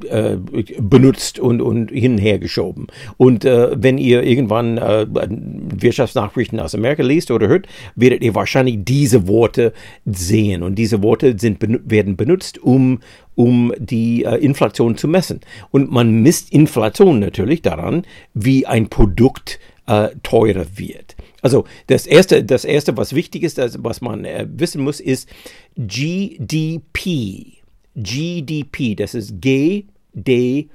äh, 0.09 0.37
benutzt 0.79 1.39
und, 1.39 1.61
und 1.61 1.91
hin 1.91 2.13
und 2.13 2.17
her 2.19 2.39
geschoben. 2.39 2.87
Und 3.17 3.45
äh, 3.45 3.69
wenn 3.75 3.97
ihr 3.97 4.23
irgendwann 4.23 4.77
äh, 4.77 5.05
Wirtschaftsnachrichten 5.09 6.59
aus 6.59 6.75
Amerika 6.75 7.03
liest 7.03 7.31
oder 7.31 7.47
hört, 7.47 7.67
werdet 7.95 8.21
ihr 8.23 8.35
wahrscheinlich 8.35 8.79
diese 8.83 9.27
Worte 9.27 9.73
sehen. 10.05 10.63
Und 10.63 10.75
diese 10.75 11.03
Worte 11.03 11.35
sind, 11.37 11.57
werden 11.89 12.15
benutzt, 12.15 12.59
um 12.59 12.99
um 13.37 13.71
die 13.77 14.25
äh, 14.25 14.35
Inflation 14.37 14.97
zu 14.97 15.07
messen. 15.07 15.41
Und 15.69 15.91
man 15.91 16.23
misst 16.23 16.51
Inflation 16.51 17.19
natürlich 17.19 17.61
daran, 17.61 18.01
wie 18.33 18.65
ein 18.65 18.89
Produkt 18.89 19.59
äh, 19.85 20.09
teurer 20.23 20.65
wird. 20.75 21.15
Also 21.43 21.65
das 21.85 22.07
erste, 22.07 22.43
das 22.43 22.65
erste, 22.65 22.97
was 22.97 23.13
wichtig 23.13 23.43
ist, 23.43 23.59
das, 23.59 23.83
was 23.83 24.01
man 24.01 24.25
äh, 24.25 24.47
wissen 24.49 24.83
muss, 24.83 24.99
ist 24.99 25.29
GDP. 25.77 27.53
GDP, 27.95 28.95
das 28.95 29.13
ist 29.13 29.39
GDP. 29.39 30.69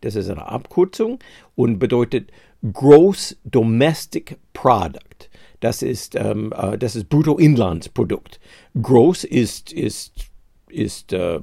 Das 0.00 0.14
ist 0.14 0.30
eine 0.30 0.46
Abkürzung 0.46 1.18
und 1.56 1.80
bedeutet 1.80 2.30
Gross 2.72 3.36
Domestic 3.44 4.38
Product. 4.52 5.28
Das 5.58 5.82
ist, 5.82 6.14
ähm, 6.14 6.52
äh, 6.56 6.78
das 6.78 6.94
ist 6.94 7.08
Bruttoinlandsprodukt. 7.08 8.38
Gross 8.80 9.24
ist, 9.24 9.72
ist, 9.72 10.12
ist 10.68 11.12
äh, 11.12 11.40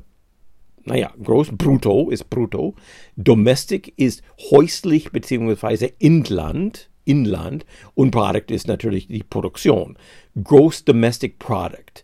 naja, 0.86 1.12
groß, 1.22 1.52
brutto 1.58 2.10
ist 2.10 2.30
brutto. 2.30 2.76
Domestic 3.16 3.94
ist 3.98 4.24
häuslich 4.52 5.12
beziehungsweise 5.12 5.88
Inland, 6.00 6.90
Inland 7.06 7.66
und 7.94 8.12
Product 8.12 8.50
ist 8.50 8.68
natürlich 8.68 9.08
die 9.08 9.24
Produktion. 9.24 9.98
Gross 10.44 10.86
Domestic 10.86 11.40
Product, 11.40 12.04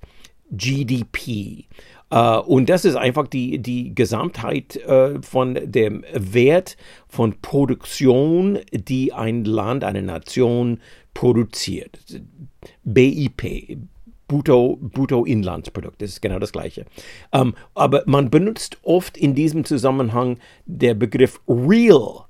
GDP. 0.51 1.65
Uh, 2.13 2.39
und 2.45 2.69
das 2.69 2.85
ist 2.85 2.95
einfach 2.95 3.27
die, 3.27 3.59
die 3.59 3.93
Gesamtheit 3.93 4.79
uh, 4.87 5.21
von 5.21 5.59
dem 5.61 6.05
Wert 6.13 6.77
von 7.09 7.35
Produktion, 7.41 8.59
die 8.71 9.11
ein 9.11 9.43
Land, 9.43 9.83
eine 9.83 10.01
Nation 10.01 10.79
produziert. 11.13 11.99
BIP, 12.85 13.77
Brutto, 14.27 14.77
Bruttoinlandsprodukt. 14.81 16.01
Das 16.01 16.11
ist 16.11 16.21
genau 16.21 16.39
das 16.39 16.51
Gleiche. 16.51 16.85
Ähm, 17.31 17.53
aber 17.75 18.03
man 18.05 18.29
benutzt 18.29 18.77
oft 18.83 19.17
in 19.17 19.35
diesem 19.35 19.63
Zusammenhang 19.63 20.39
der 20.65 20.93
Begriff 20.93 21.39
Real 21.47 22.25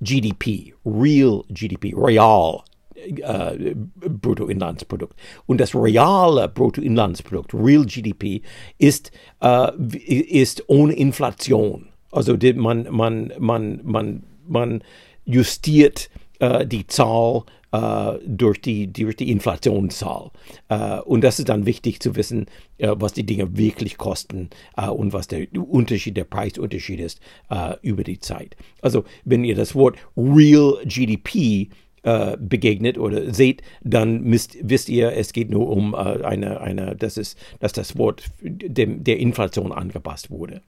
GDP, 0.00 0.74
Real 0.84 1.42
GDP, 1.48 1.94
Real 1.96 2.62
äh, 2.98 3.74
Bruttoinlandsprodukt. 3.74 5.18
Und 5.46 5.60
das 5.60 5.74
reale 5.74 6.48
Bruttoinlandsprodukt, 6.48 7.54
Real 7.54 7.84
GDP, 7.84 8.42
ist, 8.78 9.12
äh, 9.40 9.70
ist 9.96 10.64
ohne 10.68 10.94
Inflation. 10.94 11.88
Also 12.10 12.36
man, 12.56 12.88
man, 12.90 13.32
man, 13.38 13.80
man, 13.84 14.22
man 14.46 14.82
justiert 15.24 16.10
äh, 16.38 16.66
die 16.66 16.86
Zahl 16.86 17.44
durch, 17.70 18.60
die, 18.60 18.92
durch 18.92 19.16
die 19.16 19.30
Inflationszahl. 19.30 20.30
Äh, 20.68 21.00
und 21.00 21.22
das 21.22 21.38
ist 21.38 21.48
dann 21.48 21.66
wichtig 21.66 22.00
zu 22.00 22.16
wissen, 22.16 22.46
äh, 22.78 22.94
was 22.96 23.12
die 23.12 23.26
Dinge 23.26 23.56
wirklich 23.56 23.98
kosten 23.98 24.50
äh, 24.76 24.88
und 24.88 25.12
was 25.12 25.28
der 25.28 25.46
Unterschied, 25.54 26.16
der 26.16 26.24
Preisunterschied 26.24 27.00
ist 27.00 27.20
äh, 27.50 27.74
über 27.82 28.04
die 28.04 28.20
Zeit. 28.20 28.56
Also 28.80 29.04
wenn 29.24 29.44
ihr 29.44 29.54
das 29.54 29.74
Wort 29.74 29.98
Real 30.16 30.78
GDP 30.84 31.68
äh, 32.04 32.36
begegnet 32.38 32.96
oder 32.96 33.34
seht, 33.34 33.62
dann 33.82 34.22
müsst, 34.22 34.56
wisst 34.62 34.88
ihr, 34.88 35.12
es 35.12 35.32
geht 35.32 35.50
nur 35.50 35.68
um 35.68 35.94
eine, 35.94 36.60
eine 36.60 36.96
das 36.96 37.16
ist, 37.16 37.36
dass 37.60 37.72
das 37.72 37.98
Wort 37.98 38.24
dem, 38.40 39.04
der 39.04 39.18
Inflation 39.18 39.72
angepasst 39.72 40.30
wurde. 40.30 40.62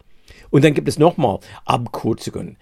Und 0.51 0.65
dann 0.65 0.75
gibt 0.75 0.89
es 0.89 0.99
nochmal 0.99 1.39
Abkürzungen. 1.65 2.57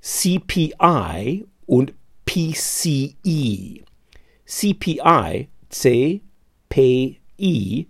CPI 0.00 1.44
und 1.66 1.94
PCE. 2.26 3.84
CPI, 4.46 5.48
CPI, 5.70 7.88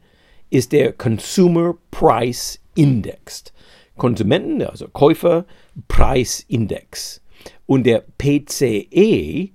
ist 0.51 0.73
der 0.73 0.93
Consumer 0.93 1.75
Price 1.91 2.61
Index. 2.75 3.53
Konsumenten, 3.97 4.63
also 4.63 4.89
Käufer, 4.89 5.47
Preisindex. 5.89 7.23
Und 7.67 7.85
der 7.85 8.05
PCE, 8.19 9.51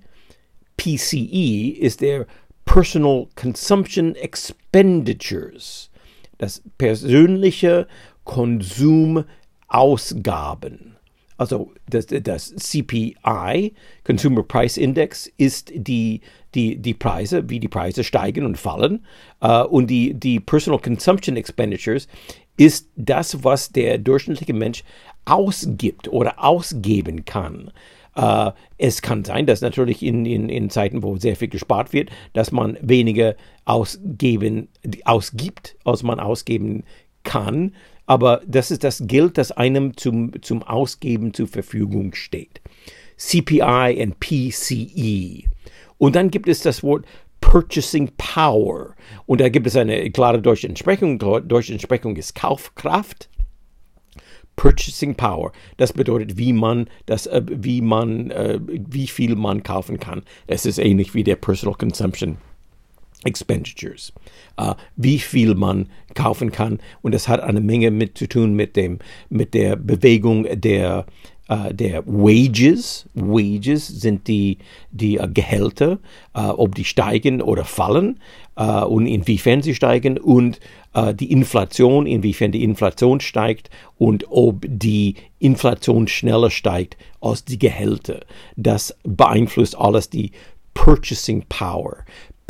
PCE, 0.77 1.69
ist 1.79 2.01
der 2.01 2.25
Personal 2.65 3.27
Consumption 3.35 4.15
Expenditures, 4.15 5.91
das 6.37 6.61
persönliche 6.77 7.87
Konsumausgaben. 8.25 10.96
Also 11.37 11.71
das, 11.89 12.07
das 12.07 12.53
CPI, 12.55 13.73
Consumer 14.03 14.43
Price 14.43 14.77
Index, 14.77 15.31
ist 15.37 15.71
die, 15.73 16.21
die, 16.55 16.77
die 16.77 16.93
Preise, 16.93 17.49
wie 17.49 17.59
die 17.59 17.67
Preise 17.67 18.03
steigen 18.03 18.45
und 18.45 18.57
fallen. 18.57 19.05
Uh, 19.43 19.63
und 19.69 19.87
die, 19.87 20.13
die 20.13 20.39
Personal 20.39 20.79
Consumption 20.79 21.37
Expenditures 21.37 22.07
ist 22.57 22.89
das, 22.95 23.43
was 23.43 23.71
der 23.71 23.99
durchschnittliche 23.99 24.53
Mensch 24.53 24.83
ausgibt 25.25 26.07
oder 26.07 26.43
ausgeben 26.43 27.23
kann. 27.25 27.71
Uh, 28.17 28.49
es 28.79 29.03
kann 29.03 29.23
sein, 29.23 29.45
dass 29.45 29.61
natürlich 29.61 30.01
in, 30.01 30.25
in, 30.25 30.49
in 30.49 30.71
Zeiten, 30.71 31.03
wo 31.03 31.17
sehr 31.17 31.35
viel 31.35 31.49
gespart 31.49 31.93
wird, 31.93 32.09
dass 32.33 32.51
man 32.51 32.75
weniger 32.81 33.35
ausgeben, 33.65 34.69
ausgibt, 35.05 35.77
als 35.83 36.01
man 36.01 36.19
ausgeben 36.19 36.83
kann 37.23 37.73
aber 38.07 38.41
das 38.47 38.71
ist 38.71 38.83
das 38.83 39.03
Geld, 39.05 39.37
das 39.37 39.51
einem 39.51 39.95
zum, 39.95 40.31
zum 40.41 40.63
Ausgeben 40.63 41.33
zur 41.33 41.47
Verfügung 41.47 42.15
steht. 42.15 42.61
CPI 43.17 44.01
und 44.01 44.19
PCE. 44.19 45.43
Und 45.97 46.15
dann 46.15 46.31
gibt 46.31 46.47
es 46.47 46.61
das 46.61 46.81
Wort 46.83 47.05
Purchasing 47.41 48.11
Power. 48.17 48.95
Und 49.25 49.41
da 49.41 49.49
gibt 49.49 49.67
es 49.67 49.75
eine 49.75 50.09
klare 50.11 50.41
deutsche 50.41 50.67
Entsprechung. 50.67 51.19
Deutsche 51.19 51.73
Entsprechung 51.73 52.15
ist 52.15 52.33
Kaufkraft. 52.33 53.29
Purchasing 54.55 55.15
Power. 55.15 55.51
Das 55.75 55.93
bedeutet, 55.93 56.37
wie 56.37 56.53
man 56.53 56.89
das, 57.05 57.27
äh, 57.27 57.43
wie 57.47 57.81
man, 57.81 58.31
äh, 58.31 58.59
wie 58.61 59.07
viel 59.07 59.35
man 59.35 59.63
kaufen 59.63 59.99
kann. 59.99 60.23
Es 60.47 60.65
ist 60.65 60.79
ähnlich 60.79 61.13
wie 61.13 61.23
der 61.23 61.35
Personal 61.35 61.75
Consumption 61.75 62.37
Expenditures, 63.23 64.13
uh, 64.59 64.75
wie 64.95 65.19
viel 65.19 65.55
man 65.55 65.89
kaufen 66.13 66.51
kann. 66.51 66.79
Und 67.01 67.13
das 67.13 67.27
hat 67.27 67.41
eine 67.41 67.61
Menge 67.61 67.91
mit 67.91 68.17
zu 68.17 68.27
tun 68.27 68.53
mit, 68.53 68.75
dem, 68.75 68.99
mit 69.29 69.53
der 69.53 69.75
Bewegung 69.75 70.45
der, 70.53 71.05
uh, 71.49 71.73
der 71.73 72.05
Wages. 72.05 73.09
Wages 73.15 73.87
sind 73.87 74.27
die, 74.27 74.59
die 74.91 75.19
uh, 75.19 75.27
Gehälter, 75.31 75.99
ob 76.33 76.75
die 76.75 76.85
steigen 76.85 77.41
oder 77.41 77.65
fallen 77.65 78.19
und 78.55 79.05
inwiefern 79.05 79.61
sie 79.61 79.75
steigen 79.75 80.17
und 80.17 80.59
die 81.13 81.31
Inflation, 81.31 82.07
inwiefern 82.07 82.51
die 82.51 82.63
Inflation 82.63 83.19
steigt 83.19 83.69
und 83.99 84.25
ob 84.29 84.65
die 84.67 85.13
Inflation 85.37 86.07
schneller 86.07 86.49
steigt 86.49 86.97
als 87.21 87.45
die 87.45 87.59
Gehälter. 87.59 88.21
Das 88.55 88.97
beeinflusst 89.03 89.77
alles 89.77 90.09
die 90.09 90.31
Purchasing 90.73 91.45
Power. 91.49 91.97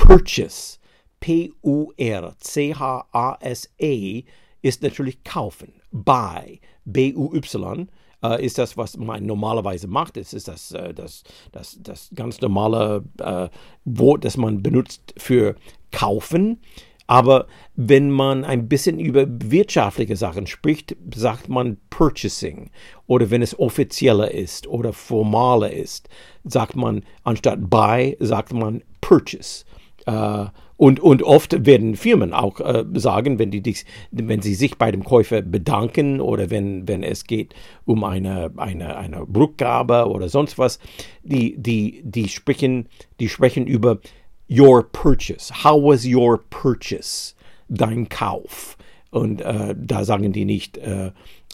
Purchase, 0.07 0.79
P-U-R-C-H-A-S-E, 1.19 1.83
ist 4.61 4.81
natürlich 4.81 5.21
kaufen. 5.25 5.73
Buy, 5.91 6.61
B-U-Y, 6.85 7.89
äh, 8.23 8.45
ist 8.45 8.57
das, 8.57 8.77
was 8.77 8.95
man 8.95 9.25
normalerweise 9.25 9.89
macht. 9.89 10.15
Es 10.15 10.31
ist 10.31 10.47
das, 10.47 10.71
äh, 10.71 10.93
das, 10.93 11.25
das, 11.51 11.77
das 11.81 12.09
ganz 12.15 12.39
normale 12.39 13.03
äh, 13.19 13.49
Wort, 13.83 14.23
das 14.23 14.37
man 14.37 14.63
benutzt 14.63 15.13
für 15.17 15.55
kaufen. 15.91 16.61
Aber 17.07 17.47
wenn 17.75 18.09
man 18.09 18.45
ein 18.45 18.69
bisschen 18.69 19.01
über 19.01 19.25
wirtschaftliche 19.27 20.15
Sachen 20.15 20.47
spricht, 20.47 20.95
sagt 21.13 21.49
man 21.49 21.79
Purchasing. 21.89 22.71
Oder 23.07 23.29
wenn 23.29 23.41
es 23.41 23.59
offizieller 23.59 24.31
ist 24.31 24.67
oder 24.67 24.93
formaler 24.93 25.73
ist, 25.73 26.07
sagt 26.45 26.77
man 26.77 27.03
anstatt 27.25 27.69
Buy, 27.69 28.15
sagt 28.21 28.53
man 28.53 28.83
Purchase. 29.01 29.65
Äh, 30.07 30.45
und, 30.77 30.99
und 30.99 31.23
oft 31.23 31.65
werden 31.65 31.95
Firmen 31.95 32.33
auch 32.33 32.59
äh, 32.59 32.85
sagen, 32.93 33.39
wenn, 33.39 33.51
die, 33.51 33.75
wenn 34.11 34.41
sie 34.41 34.53
sich 34.53 34.77
bei 34.77 34.91
dem 34.91 35.03
Käufer 35.03 35.41
bedanken 35.41 36.21
oder 36.21 36.49
wenn, 36.49 36.87
wenn 36.87 37.03
es 37.03 37.25
geht 37.25 37.55
um 37.85 38.03
eine, 38.03 38.51
eine, 38.57 38.95
eine 38.95 39.21
Rückgabe 39.21 40.07
oder 40.07 40.29
sonst 40.29 40.57
was, 40.57 40.79
die, 41.23 41.57
die, 41.57 42.01
die, 42.05 42.29
sprechen, 42.29 42.87
die 43.19 43.27
sprechen 43.27 43.67
über 43.67 43.99
your 44.49 44.83
purchase. 44.91 45.63
How 45.63 45.81
was 45.81 46.05
your 46.05 46.43
purchase? 46.49 47.33
Dein 47.67 48.07
Kauf. 48.07 48.77
Und 49.09 49.41
äh, 49.41 49.75
da 49.77 50.05
sagen 50.05 50.31
die 50.31 50.45
nicht 50.45 50.77
äh, 50.77 51.07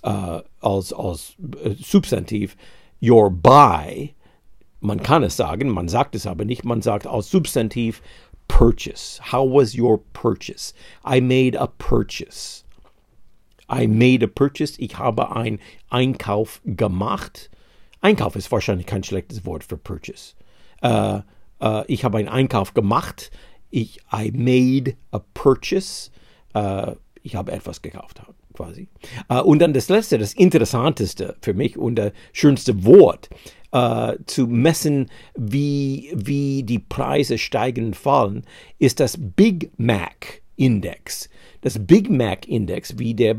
äh 0.04 0.42
als, 0.60 0.94
als 0.94 1.36
äh, 1.64 1.72
Substantiv 1.82 2.56
your 3.02 3.32
buy. 3.32 4.14
Man 4.82 5.02
kann 5.02 5.24
es 5.24 5.38
sagen, 5.38 5.70
man 5.70 5.88
sagt 5.88 6.14
es 6.14 6.28
aber 6.28 6.44
nicht, 6.44 6.66
man 6.66 6.82
sagt 6.82 7.08
als 7.08 7.32
Substantiv 7.32 8.02
purchase. 8.54 9.20
How 9.32 9.44
was 9.44 9.76
your 9.76 9.98
purchase? 10.14 10.74
I 11.04 11.20
made 11.22 11.56
a 11.56 11.68
purchase. 11.68 12.64
I 13.68 13.88
made 13.88 14.22
a 14.22 14.28
purchase. 14.28 14.78
Ich 14.78 15.00
habe 15.00 15.36
einen 15.36 15.60
Einkauf 15.90 16.62
gemacht. 16.64 17.50
Einkauf 18.02 18.36
ist 18.36 18.52
wahrscheinlich 18.52 18.86
kein 18.86 19.04
schlechtes 19.04 19.44
Wort 19.46 19.64
für 19.64 19.78
purchase. 19.78 20.36
Uh, 20.84 21.22
uh, 21.62 21.84
ich 21.88 22.04
habe 22.04 22.20
einen 22.20 22.28
Einkauf 22.28 22.76
gemacht. 22.76 23.32
Ich, 23.72 24.00
I 24.12 24.32
made 24.32 24.98
a 25.12 25.20
purchase. 25.34 26.12
Uh, 26.56 26.96
ich 27.24 27.36
habe 27.36 27.54
etwas 27.54 27.82
gekauft, 27.82 28.22
quasi. 28.54 28.90
und 29.46 29.60
dann 29.60 29.74
das 29.74 29.88
letzte, 29.88 30.18
das 30.18 30.34
interessanteste 30.34 31.38
für 31.42 31.54
mich 31.54 31.78
und 31.78 31.96
das 31.96 32.12
schönste 32.34 32.84
Wort 32.84 33.30
äh, 33.74 34.18
zu 34.26 34.48
messen, 34.48 35.10
wie, 35.36 36.12
wie 36.16 36.64
die 36.64 36.80
Preise 36.80 37.38
steigen 37.38 37.88
und 37.88 37.96
fallen, 37.96 38.44
ist 38.80 39.00
das 39.00 39.18
Big 39.20 39.72
Mac 39.78 40.42
Index. 40.56 41.30
Das 41.62 41.80
Big 41.80 42.10
Mac 42.10 42.48
Index, 42.48 43.00
wie 43.00 43.14
der 43.16 43.36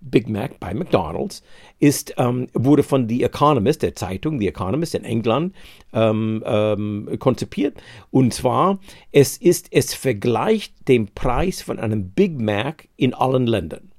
Big 0.00 0.28
Mac 0.28 0.58
bei 0.58 0.74
McDonald's, 0.74 1.42
ist, 1.78 2.14
ähm, 2.16 2.48
wurde 2.52 2.82
von 2.82 3.08
The 3.08 3.22
Economist, 3.22 3.82
der 3.82 3.94
Zeitung 3.94 4.40
The 4.40 4.48
Economist 4.48 4.94
in 4.94 5.04
England, 5.04 5.54
ähm, 5.92 6.42
ähm, 6.44 7.08
konzipiert. 7.18 7.80
Und 8.10 8.34
zwar, 8.34 8.80
es 9.12 9.36
ist, 9.36 9.68
es 9.70 9.94
vergleicht 9.94 10.88
den 10.88 11.08
Preis 11.14 11.62
von 11.62 11.78
einem 11.78 12.10
Big 12.10 12.40
Mac 12.40 12.88
in 12.96 13.14
allen 13.14 13.46
Ländern. 13.46 13.92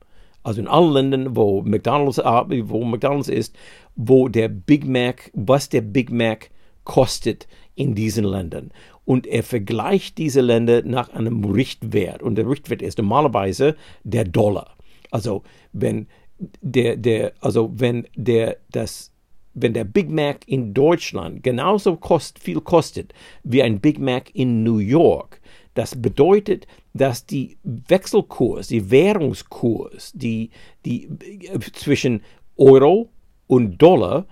Also 0.44 0.62
in 0.62 0.68
allen 0.68 0.94
Ländern, 0.94 1.36
wo 1.36 1.62
McDonald's, 1.62 2.18
wo 2.18 2.84
McDonald's 2.84 3.30
ist, 3.30 3.56
wo 3.98 4.30
der 4.30 4.48
Big 4.48 4.86
Mac, 4.86 5.32
was 5.34 5.68
der 5.68 5.82
Big 5.82 6.12
Mac 6.12 6.50
kostet 6.86 7.48
in 7.76 7.96
diesen 7.96 8.24
Ländern. 8.24 8.72
Und 9.04 9.28
er 9.28 9.44
vergleicht 9.44 10.18
diese 10.18 10.42
Länder 10.42 10.84
nach 10.84 11.10
einem 11.10 11.44
Richtwert. 11.44 12.22
Und 12.24 12.36
der 12.36 12.50
Richtwert 12.50 12.82
ist 12.82 12.98
normalerweise 12.98 13.76
der 14.04 14.24
Dollar. 14.24 14.78
Also 15.12 15.44
wenn 15.74 16.08
der, 16.62 16.98
der, 16.98 17.34
also 17.42 17.72
wenn 17.74 18.08
der, 18.16 18.58
das, 18.72 19.12
wenn 19.54 19.74
der 19.74 19.86
Big 19.86 20.10
Mac 20.10 20.48
in 20.48 20.74
Deutschland 20.74 21.44
genauso 21.44 21.98
kost, 21.98 22.40
viel 22.40 22.62
kostet 22.62 23.14
wie 23.44 23.64
ein 23.64 23.80
Big 23.80 24.00
Mac 24.00 24.34
in 24.34 24.64
New 24.64 24.78
York, 24.80 25.42
das 25.74 25.96
bedeutet, 25.96 26.68
dass 26.94 27.26
die 27.26 27.58
Wechselkurs, 27.64 28.68
die 28.68 28.90
Währungskurs, 28.90 30.12
die, 30.14 30.50
die 30.86 31.08
äh, 31.52 31.60
zwischen 31.74 32.22
Euro 32.56 33.10
und 33.48 33.82
Dollar 33.82 34.26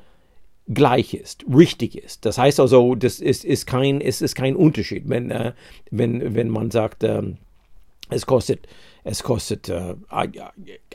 gleich 0.68 1.14
ist, 1.14 1.46
richtig 1.54 1.98
ist. 1.98 2.26
Das 2.26 2.38
heißt 2.38 2.60
also, 2.60 2.96
das 2.96 3.20
ist, 3.20 3.46
ist, 3.46 3.66
kein, 3.66 4.02
es 4.02 4.22
ist 4.22 4.36
kein 4.36 4.56
Unterschied, 4.56 5.04
wenn, 5.08 5.32
äh, 5.32 5.54
wenn, 5.92 6.36
wenn 6.36 6.50
man 6.50 6.72
sagt, 6.72 7.04
äh, 7.04 7.22
es 8.10 8.26
kostet, 8.26 8.68
es 9.04 9.24
kostet 9.24 9.70
äh, 9.70 9.96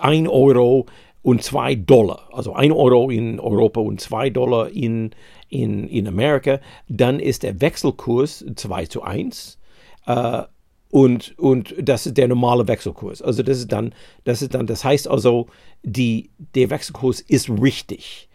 1 0.01 0.29
Euro 0.29 0.87
und 1.23 1.43
2 1.43 1.75
Dollar, 1.77 2.29
also 2.33 2.55
1 2.55 2.75
Euro 2.75 3.11
in 3.11 3.39
Europa 3.39 3.81
und 3.81 4.01
2 4.01 4.31
Dollar 4.31 4.71
in, 4.71 5.11
in, 5.49 5.87
in 5.89 6.09
Amerika, 6.09 6.61
dann 6.89 7.21
ist 7.21 7.43
der 7.43 7.61
Wechselkurs 7.61 8.45
2 8.57 8.87
zu 8.87 9.03
1 9.03 9.59
äh, 10.07 10.43
und, 10.91 11.39
und 11.39 11.75
das 11.79 12.07
ist 12.07 12.17
der 12.17 12.29
normale 12.29 12.67
Wechselkurs. 12.67 13.23
Also 13.23 13.43
das 13.43 13.59
ist 13.59 13.73
dann, 13.73 13.95
das 14.25 14.43
ist 14.43 14.55
dann, 14.55 14.67
das 14.67 14.85
heißt 14.85 15.09
also, 15.09 15.47
die, 15.83 16.31
der 16.55 16.71
Wechselkurs 16.71 17.21
ist 17.21 17.49
richtig. 17.49 18.29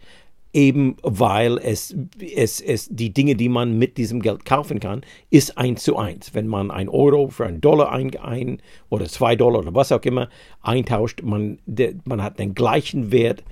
eben 0.56 0.96
weil 1.02 1.58
es, 1.58 1.94
es, 2.18 2.62
es 2.62 2.88
die 2.88 3.12
Dinge, 3.12 3.34
die 3.36 3.50
man 3.50 3.78
mit 3.78 3.98
diesem 3.98 4.22
Geld 4.22 4.46
kaufen 4.46 4.80
kann, 4.80 5.02
ist 5.28 5.58
eins 5.58 5.82
zu 5.82 5.98
eins. 5.98 6.34
Wenn 6.34 6.46
man 6.48 6.70
ein 6.70 6.88
Euro 6.88 7.28
für 7.28 7.44
einen 7.44 7.60
Dollar 7.60 7.92
ein, 7.92 8.16
ein 8.16 8.62
oder 8.88 9.04
zwei 9.04 9.36
Dollar 9.36 9.60
oder 9.60 9.74
was 9.74 9.92
auch 9.92 10.02
immer 10.02 10.30
eintauscht, 10.62 11.22
man, 11.22 11.58
der, 11.66 11.92
man 12.04 12.22
hat 12.22 12.38
den 12.38 12.54
gleichen 12.54 13.12
Wert 13.12 13.44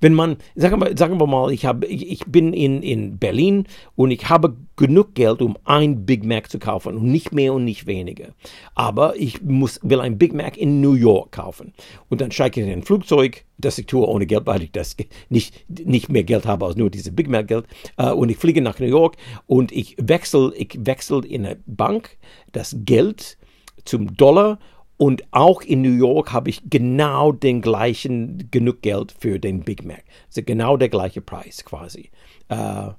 wenn 0.00 0.14
man, 0.14 0.36
sagen 0.54 0.80
wir, 0.80 0.96
sagen 0.96 1.18
wir 1.20 1.26
mal, 1.26 1.52
ich, 1.52 1.66
hab, 1.66 1.84
ich, 1.84 2.10
ich 2.10 2.24
bin 2.26 2.52
in, 2.52 2.82
in 2.82 3.18
Berlin 3.18 3.66
und 3.96 4.10
ich 4.10 4.28
habe 4.28 4.56
genug 4.76 5.14
Geld, 5.14 5.42
um 5.42 5.56
ein 5.64 6.06
Big 6.06 6.24
Mac 6.24 6.50
zu 6.50 6.58
kaufen 6.58 6.96
und 6.96 7.04
nicht 7.04 7.32
mehr 7.32 7.52
und 7.52 7.64
nicht 7.64 7.86
weniger. 7.86 8.28
Aber 8.74 9.16
ich 9.16 9.42
muss, 9.42 9.80
will 9.82 10.00
ein 10.00 10.18
Big 10.18 10.32
Mac 10.32 10.56
in 10.56 10.80
New 10.80 10.94
York 10.94 11.32
kaufen. 11.32 11.74
Und 12.08 12.20
dann 12.20 12.30
steige 12.30 12.60
ich 12.60 12.66
in 12.66 12.72
ein 12.72 12.82
Flugzeug, 12.82 13.44
das 13.58 13.78
ich 13.78 13.86
tue 13.86 14.06
ohne 14.06 14.26
Geld, 14.26 14.46
weil 14.46 14.62
ich 14.62 14.72
das 14.72 14.96
nicht, 15.28 15.64
nicht 15.68 16.08
mehr 16.08 16.24
Geld 16.24 16.46
habe 16.46 16.66
als 16.66 16.76
nur 16.76 16.90
diese 16.90 17.12
Big 17.12 17.28
Mac 17.28 17.48
Geld. 17.48 17.66
Äh, 17.96 18.10
und 18.10 18.30
ich 18.30 18.38
fliege 18.38 18.62
nach 18.62 18.78
New 18.78 18.86
York 18.86 19.16
und 19.46 19.72
ich 19.72 19.96
wechsle, 19.98 20.52
ich 20.56 20.78
wechsle 20.78 21.26
in 21.26 21.44
eine 21.44 21.58
Bank 21.66 22.16
das 22.52 22.76
Geld 22.84 23.36
zum 23.84 24.16
Dollar 24.16 24.58
und 25.00 25.24
auch 25.30 25.62
in 25.62 25.80
New 25.80 25.96
York 25.96 26.30
habe 26.30 26.50
ich 26.50 26.68
genau 26.68 27.32
den 27.32 27.62
gleichen, 27.62 28.50
genug 28.50 28.82
Geld 28.82 29.14
für 29.18 29.38
den 29.38 29.62
Big 29.62 29.82
Mac. 29.82 30.04
Also 30.26 30.42
genau 30.42 30.76
der 30.76 30.90
gleiche 30.90 31.22
Preis 31.22 31.64
quasi. 31.64 32.10
Uh, 32.52 32.92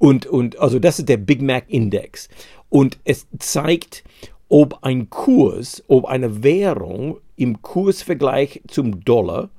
und, 0.00 0.26
und 0.26 0.58
also 0.58 0.80
das 0.80 0.98
ist 0.98 1.08
der 1.08 1.16
Big 1.16 1.42
Mac 1.42 1.66
Index. 1.68 2.28
Und 2.70 2.98
es 3.04 3.28
zeigt, 3.38 4.02
ob 4.48 4.82
ein 4.82 5.10
Kurs, 5.10 5.84
ob 5.86 6.06
eine 6.06 6.42
Währung 6.42 7.20
im 7.36 7.62
Kursvergleich 7.62 8.62
zum 8.66 9.04
Dollar, 9.04 9.50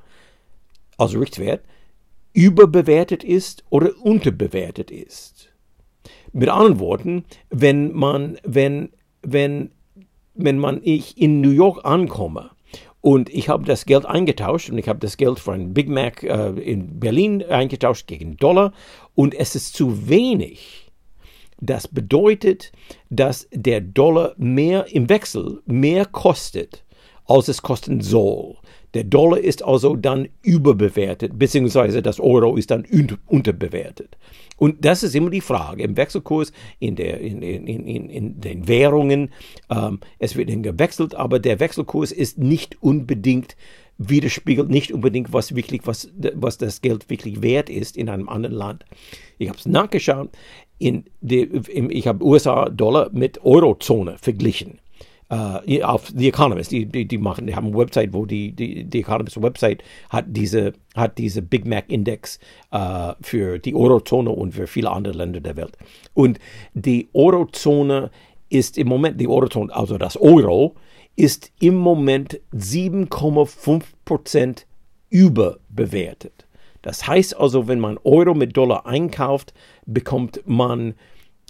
also 0.98 1.20
Richtwert, 1.20 1.64
überbewertet 2.34 3.24
ist 3.24 3.64
oder 3.70 3.92
unterbewertet 4.02 4.92
ist. 4.92 5.48
Mit 6.34 6.50
anderen 6.50 6.80
Worten, 6.82 7.24
wenn 7.52 7.94
man, 7.94 8.38
wenn, 8.44 8.90
wenn 9.22 9.72
wenn 10.36 10.60
man 10.60 10.82
ich 10.84 11.18
in 11.18 11.42
New 11.42 11.52
York 11.52 11.86
ankomme 11.86 12.52
und 13.02 13.30
ich 13.30 13.50
habe 13.50 13.66
das 13.66 13.86
Geld 13.86 14.06
eingetauscht 14.06 14.70
und 14.70 14.78
ich 14.78 14.90
habe 14.90 15.00
das 15.00 15.18
Geld 15.18 15.40
für 15.40 15.54
ein 15.54 15.74
Big 15.74 15.90
Mac 15.90 16.24
äh, 16.24 16.50
in 16.60 17.00
Berlin 17.00 17.44
eingetauscht 17.44 18.08
gegen 18.08 18.38
Dollar 18.38 18.74
und 19.14 19.34
es 19.34 19.56
ist 19.56 19.76
zu 19.76 20.10
wenig. 20.10 20.92
Das 21.62 21.88
bedeutet, 21.88 22.72
dass 23.10 23.48
der 23.52 23.82
Dollar 23.82 24.34
mehr 24.38 24.88
im 24.92 25.08
Wechsel 25.08 25.62
mehr 25.66 26.06
kostet, 26.06 26.84
als 27.26 27.48
es 27.48 27.62
kosten 27.62 28.02
soll. 28.02 28.56
Der 28.94 29.04
Dollar 29.04 29.40
ist 29.40 29.64
also 29.64 29.96
dann 29.96 30.28
überbewertet, 30.42 31.38
beziehungsweise 31.38 32.02
das 32.02 32.20
Euro 32.20 32.56
ist 32.56 32.72
dann 32.72 32.86
unterbewertet. 33.28 34.18
Und 34.58 34.86
das 34.86 35.04
ist 35.04 35.16
immer 35.16 35.30
die 35.30 35.42
Frage 35.42 35.84
im 35.84 35.98
Wechselkurs, 35.98 36.52
in, 36.80 36.96
der, 36.96 37.20
in, 37.20 37.42
in, 37.42 37.68
in, 37.68 38.10
in 38.10 38.42
den 38.42 38.68
Währungen. 38.68 39.32
Ähm, 39.70 40.00
es 40.20 40.36
wird 40.36 40.50
gewechselt, 40.64 41.16
aber 41.16 41.40
der 41.40 41.60
Wechselkurs 41.60 42.12
ist 42.12 42.38
nicht 42.38 42.82
unbedingt 42.82 43.56
widerspiegelt 43.98 44.70
nicht 44.70 44.92
unbedingt, 44.92 45.32
was 45.32 45.56
wirklich, 45.56 45.82
was, 45.86 46.12
was 46.34 46.58
das 46.58 46.82
Geld 46.82 47.10
wirklich 47.10 47.42
wert 47.42 47.70
ist 47.70 47.98
in 47.98 48.10
einem 48.10 48.30
anderen 48.30 48.56
Land. 48.56 48.86
Ich 49.38 49.48
habe 49.50 49.58
es 49.58 49.66
nachgeschaut. 49.66 50.30
In 50.78 51.06
die, 51.22 51.44
ich 51.90 52.08
habe 52.08 52.26
USA-Dollar 52.26 53.10
mit 53.14 53.46
Eurozone 53.46 54.18
verglichen 54.18 54.80
äh, 55.30 55.84
auf 55.84 56.12
The 56.16 56.28
Economist, 56.28 56.72
die, 56.72 56.86
die, 56.86 57.08
die 57.08 57.18
machen, 57.18 57.48
die 57.48 57.56
haben 57.56 57.68
eine 57.68 57.78
Website, 57.78 58.14
wo 58.14 58.26
die, 58.26 58.52
die, 58.52 58.84
die 58.84 59.00
Economist 59.00 59.42
Website 59.42 59.84
hat 60.10 60.26
diese, 60.28 60.74
hat 60.96 61.18
diese 61.18 61.42
Big 61.42 61.66
Mac 61.66 61.86
Index 61.90 62.40
äh, 62.72 63.14
für 63.22 63.60
die 63.60 63.76
Eurozone 63.76 64.30
und 64.30 64.54
für 64.54 64.68
viele 64.68 64.92
andere 64.92 65.16
Länder 65.16 65.42
der 65.42 65.56
Welt. 65.56 65.78
Und 66.14 66.40
die 66.74 67.10
Eurozone 67.14 68.12
ist 68.50 68.78
im 68.78 68.88
Moment, 68.88 69.20
die 69.20 69.28
Eurozone, 69.28 69.74
also 69.76 69.98
das 69.98 70.18
Euro, 70.18 70.76
ist 71.16 71.52
im 71.60 71.76
Moment 71.76 72.40
7,5 72.54 73.84
Prozent 74.04 74.68
überbewertet. 75.10 76.46
Das 76.82 77.08
heißt 77.08 77.38
also, 77.38 77.68
wenn 77.68 77.80
man 77.80 77.98
Euro 78.04 78.36
mit 78.36 78.56
Dollar 78.56 78.86
einkauft, 78.86 79.54
bekommt 79.86 80.42
man 80.46 80.94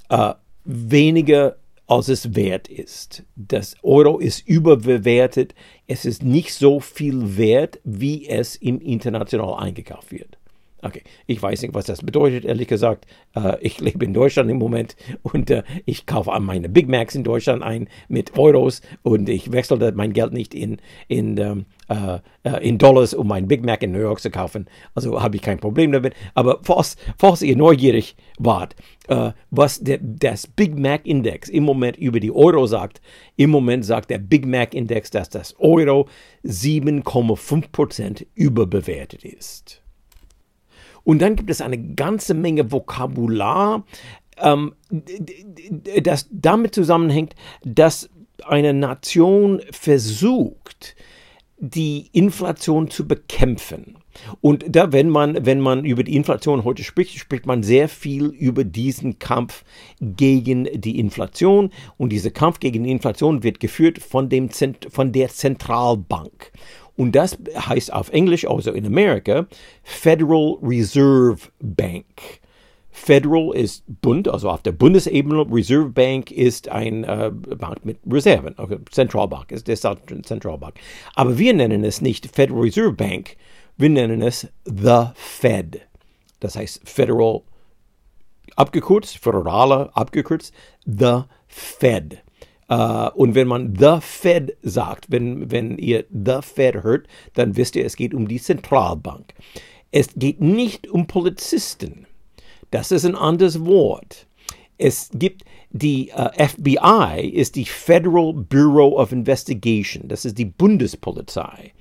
äh, 0.10 0.34
weniger 0.64 1.58
als 1.88 2.08
es 2.08 2.36
wert 2.36 2.68
ist. 2.68 3.24
Das 3.36 3.76
Euro 3.84 4.20
ist 4.20 4.48
überbewertet. 4.48 5.54
Es 5.88 6.06
ist 6.06 6.24
nicht 6.24 6.54
so 6.54 6.80
viel 6.80 7.38
wert, 7.38 7.80
wie 7.84 8.28
es 8.28 8.56
im 8.56 8.80
international 8.82 9.64
eingekauft 9.64 10.12
wird. 10.12 10.38
Okay, 10.86 11.02
ich 11.26 11.42
weiß 11.42 11.64
nicht, 11.64 11.74
was 11.74 11.86
das 11.86 12.04
bedeutet, 12.04 12.46
ehrlich 12.46 12.68
gesagt. 12.68 13.08
Äh, 13.36 13.58
ich 13.62 13.80
lebe 13.82 14.06
in 14.06 14.14
Deutschland 14.14 14.52
im 14.52 14.58
Moment 14.58 14.96
und 15.24 15.50
äh, 15.50 15.64
ich 15.86 16.06
kaufe 16.06 16.40
meine 16.40 16.70
Big 16.70 16.88
Macs 16.88 17.16
in 17.16 17.24
Deutschland 17.24 17.64
ein 17.64 17.88
mit 18.08 18.38
Euros 18.38 18.82
und 19.02 19.28
ich 19.28 19.52
wechsle 19.52 19.94
mein 19.96 20.14
Geld 20.14 20.32
nicht 20.32 20.54
in, 20.54 20.78
in, 21.08 21.38
ähm, 21.40 21.66
äh, 21.88 22.20
äh, 22.44 22.68
in 22.68 22.78
Dollars, 22.78 23.16
um 23.16 23.28
mein 23.28 23.48
Big 23.48 23.66
Mac 23.66 23.82
in 23.82 23.94
New 23.94 24.00
York 24.00 24.20
zu 24.20 24.30
kaufen. 24.30 24.68
Also 24.94 25.24
habe 25.24 25.38
ich 25.38 25.42
kein 25.42 25.58
Problem 25.58 25.92
damit. 25.92 26.14
Aber 26.36 26.60
falls, 26.62 26.98
falls 27.18 27.42
ihr 27.42 27.58
neugierig 27.58 28.16
wart, 28.38 28.76
äh, 29.08 29.32
was 29.50 29.80
der, 29.80 29.98
das 30.00 30.46
Big 30.46 30.78
Mac 30.78 31.08
Index 31.08 31.50
im 31.50 31.64
Moment 31.64 31.98
über 31.98 32.20
die 32.20 32.32
Euro 32.32 32.68
sagt, 32.68 33.02
im 33.38 33.50
Moment 33.50 33.86
sagt 33.86 34.12
der 34.12 34.20
Big 34.20 34.46
Mac 34.46 34.76
Index, 34.76 35.10
dass 35.10 35.32
das 35.32 35.56
Euro 35.58 36.08
7,5% 36.44 38.28
überbewertet 38.36 39.26
ist. 39.26 39.82
Und 41.06 41.22
dann 41.22 41.38
gibt 41.38 41.50
es 41.50 41.62
eine 41.62 41.78
ganze 41.78 42.34
Menge 42.34 42.72
Vokabular, 42.72 43.86
ähm, 44.38 44.74
das 46.02 46.28
damit 46.30 46.76
zusammenhängt, 46.76 47.36
dass 47.64 48.10
eine 48.44 48.74
Nation 48.74 49.62
versucht, 49.72 50.96
die 51.58 52.10
Inflation 52.12 52.90
zu 52.90 53.08
bekämpfen. 53.08 53.98
Und 54.42 54.66
da, 54.68 54.92
wenn 54.92 55.10
man, 55.10 55.46
wenn 55.46 55.60
man 55.60 55.86
über 55.86 56.04
die 56.04 56.16
Inflation 56.16 56.64
heute 56.64 56.84
spricht, 56.84 57.18
spricht 57.18 57.46
man 57.46 57.64
sehr 57.64 57.90
viel 57.90 58.26
über 58.26 58.64
diesen 58.64 59.20
Kampf 59.20 59.64
gegen 60.00 60.66
die 60.82 61.00
Inflation. 61.00 61.72
Und 61.98 62.10
dieser 62.10 62.32
Kampf 62.32 62.60
gegen 62.60 62.84
die 62.84 62.92
Inflation 62.92 63.44
wird 63.44 63.60
geführt 63.60 64.00
von, 64.00 64.30
dem 64.30 64.52
Zent 64.52 64.88
von 64.90 65.12
der 65.12 65.30
Zentralbank. 65.30 66.52
Und 66.98 67.14
das 67.14 67.38
heißt 67.56 67.92
auf 67.92 68.10
Englisch, 68.12 68.48
also 68.48 68.72
in 68.72 68.86
Amerika, 68.86 69.48
Federal 69.84 70.58
Reserve 70.62 71.50
Bank. 71.60 72.06
Federal 72.90 73.54
ist 73.54 73.84
Bund, 74.02 74.30
also 74.30 74.50
auf 74.50 74.62
der 74.62 74.72
Bundesebene. 74.72 75.46
Reserve 75.52 75.90
Bank 75.90 76.32
ist 76.32 76.70
ein 76.70 77.04
äh, 77.04 77.30
Bank 77.32 77.84
mit 77.84 78.00
Reserven. 78.10 78.56
Okay, 78.58 78.80
Zentralbank 78.90 79.52
ist 79.52 79.68
der 79.68 79.76
Zentralbank. 79.76 80.76
Aber 81.14 81.38
wir 81.38 81.54
nennen 81.54 81.84
es 81.84 82.00
nicht 82.00 82.34
Federal 82.34 82.62
Reserve 82.62 82.94
Bank, 82.94 83.36
wir 83.76 83.90
nennen 83.90 84.22
es 84.22 84.48
The 84.64 85.08
Fed. 85.16 85.82
Das 86.40 86.56
heißt 86.56 86.88
Federal 86.88 87.42
abgekürzt, 88.56 89.18
föderale 89.18 89.96
abgekürzt, 89.96 90.54
The 90.86 91.24
Fed. 91.48 92.25
Uh, 92.68 93.12
und 93.14 93.36
wenn 93.36 93.48
man 93.48 93.76
The 93.78 93.98
Fed 94.02 94.58
sagt, 94.64 95.12
wenn, 95.12 95.52
wenn 95.52 95.78
ihr 95.78 96.06
The 96.10 96.40
Fed 96.42 96.84
hört, 96.84 97.08
dann 97.36 97.56
wisst 97.58 97.76
ihr, 97.76 97.86
es 97.86 97.96
geht 97.96 98.14
um 98.14 98.28
die 98.28 98.42
Zentralbank. 98.42 99.34
Es 99.92 100.10
geht 100.16 100.42
nicht 100.42 100.88
um 100.90 101.06
Polizisten. 101.06 102.08
Das 102.72 102.92
ist 102.92 103.06
ein 103.06 103.16
anderes 103.16 103.66
Wort. 103.66 104.26
Es 104.80 105.10
gibt 105.14 105.44
die 105.70 106.12
uh, 106.18 106.30
äh, 106.36 106.48
FBI, 106.48 107.30
ist 107.30 107.56
die 107.56 107.66
Federal 107.66 108.34
Bureau 108.34 109.00
of 109.00 109.12
Investigation. 109.12 110.08
Das 110.08 110.26
ist 110.26 110.38
die 110.38 110.46
Bundespolizei. 110.46 111.72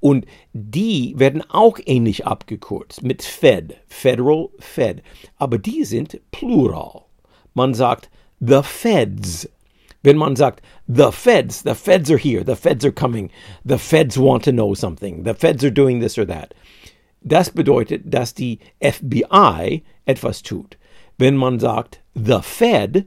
Und 0.00 0.26
die 0.52 1.14
werden 1.16 1.42
auch 1.48 1.78
ähnlich 1.86 2.26
abgekürzt 2.26 3.02
mit 3.02 3.22
Fed, 3.22 3.76
Federal 3.88 4.50
Fed. 4.58 5.02
Aber 5.38 5.56
die 5.58 5.84
sind 5.84 6.20
plural. 6.30 7.02
Man 7.54 7.72
sagt 7.72 8.10
The 8.38 8.60
Feds 8.62 9.48
wenn 10.02 10.16
man 10.16 10.36
sagt, 10.36 10.62
the 10.86 11.10
feds, 11.10 11.62
the 11.62 11.74
feds 11.74 12.10
are 12.10 12.18
here, 12.18 12.44
the 12.44 12.56
feds 12.56 12.84
are 12.84 12.92
coming, 12.92 13.30
the 13.64 13.78
feds 13.78 14.16
want 14.18 14.44
to 14.44 14.52
know 14.52 14.74
something, 14.74 15.24
the 15.24 15.34
feds 15.34 15.64
are 15.64 15.70
doing 15.70 16.00
this 16.00 16.18
or 16.18 16.26
that. 16.26 16.54
Das 17.22 17.50
bedeutet, 17.50 18.02
dass 18.04 18.34
die 18.34 18.60
FBI 18.80 19.82
etwas 20.04 20.42
tut. 20.42 20.76
Wenn 21.18 21.36
man 21.36 21.58
sagt, 21.58 22.00
the 22.14 22.38
Fed 22.42 23.06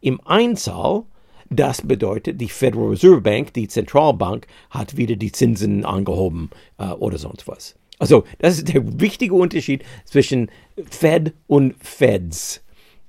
im 0.00 0.20
Einzahl, 0.26 1.04
das 1.48 1.80
bedeutet, 1.80 2.40
die 2.40 2.48
Federal 2.48 2.88
Reserve 2.88 3.20
Bank, 3.20 3.54
die 3.54 3.68
Zentralbank, 3.68 4.46
hat 4.70 4.96
wieder 4.96 5.16
die 5.16 5.32
Zinsen 5.32 5.84
angehoben 5.84 6.50
äh, 6.78 6.88
oder 6.88 7.16
sonst 7.16 7.48
was. 7.48 7.74
Also, 7.98 8.24
das 8.38 8.58
ist 8.58 8.74
der 8.74 9.00
wichtige 9.00 9.34
Unterschied 9.34 9.84
zwischen 10.04 10.50
Fed 10.90 11.32
und 11.46 11.74
Feds. 11.78 12.62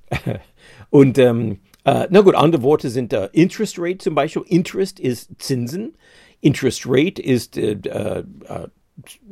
und 0.89 1.17
ähm, 1.17 1.59
Uh, 1.85 2.05
na 2.09 2.21
gut, 2.21 2.35
andere 2.35 2.63
Worte 2.63 2.89
sind 2.89 3.13
uh, 3.13 3.27
Interest 3.31 3.77
Rate 3.77 3.99
zum 3.99 4.15
Beispiel. 4.15 4.43
Interest 4.47 4.99
ist 4.99 5.29
Zinsen. 5.37 5.95
Interest 6.41 6.83
Rate 6.85 7.21
ist 7.21 7.57
uh, 7.57 8.23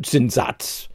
Zinssatz. 0.02 0.90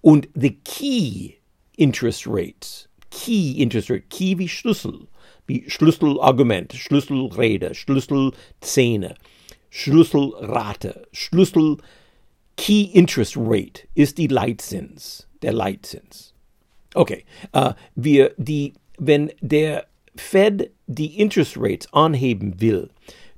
und 0.00 0.28
the 0.34 0.50
key 0.64 1.36
interest 1.76 2.26
rates. 2.26 2.88
Key 3.10 3.52
interest 3.62 3.90
rate. 3.90 4.04
Key 4.08 4.38
wie 4.38 4.48
Schlüssel. 4.48 5.06
Wie 5.46 5.68
Schlüsselargument, 5.68 6.72
Schlüsselrede, 6.72 7.74
Schlüsselszene, 7.74 9.16
Schlüsselrate, 9.70 11.06
Schlüssel 11.12 11.78
Key 12.56 12.90
Interest 12.92 13.36
Rate 13.36 13.82
ist 13.94 14.18
die 14.18 14.26
Leitzins, 14.28 15.26
der 15.42 15.52
Leitzins. 15.52 16.34
Okay, 16.94 17.24
wir 17.94 18.34
die, 18.36 18.74
wenn 18.98 19.32
der 19.40 19.86
Fed 20.14 20.70
die 20.86 21.18
Interest 21.18 21.56
Rates 21.58 21.92
anheben 21.92 22.60
will, 22.60 22.90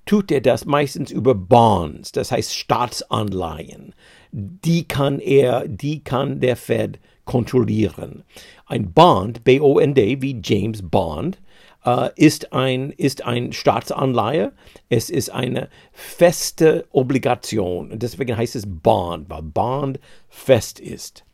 tut 0.07 0.31
er 0.31 0.41
das 0.41 0.65
meistens 0.65 1.11
über 1.11 1.35
Bonds, 1.35 2.13
das 2.13 2.31
heißt 2.31 2.55
Staatsanleihen. 2.55 3.95
Die 4.33 4.87
kann 4.87 5.21
er, 5.21 5.69
die 5.69 6.03
kann 6.03 6.41
der 6.41 6.57
Fed 6.57 6.99
kontrollieren. 7.25 8.25
Ein 8.67 8.93
Bond, 8.93 9.45
B-O-N-D, 9.45 10.21
wie 10.21 10.41
James 10.43 10.83
Bond, 10.83 11.39
äh, 11.85 12.11
ist, 12.17 12.53
ein, 12.53 12.91
ist 12.91 13.25
ein 13.25 13.53
Staatsanleihe. 13.53 14.53
Es 14.89 15.11
ist 15.11 15.31
eine 15.31 15.69
feste 15.93 16.87
Obligation. 16.91 17.99
Deswegen 17.99 18.37
heißt 18.37 18.57
es 18.57 18.65
Bond, 18.67 19.31
weil 19.31 19.43
Bond 19.43 20.01
fest 20.29 20.81
ist. 20.81 21.25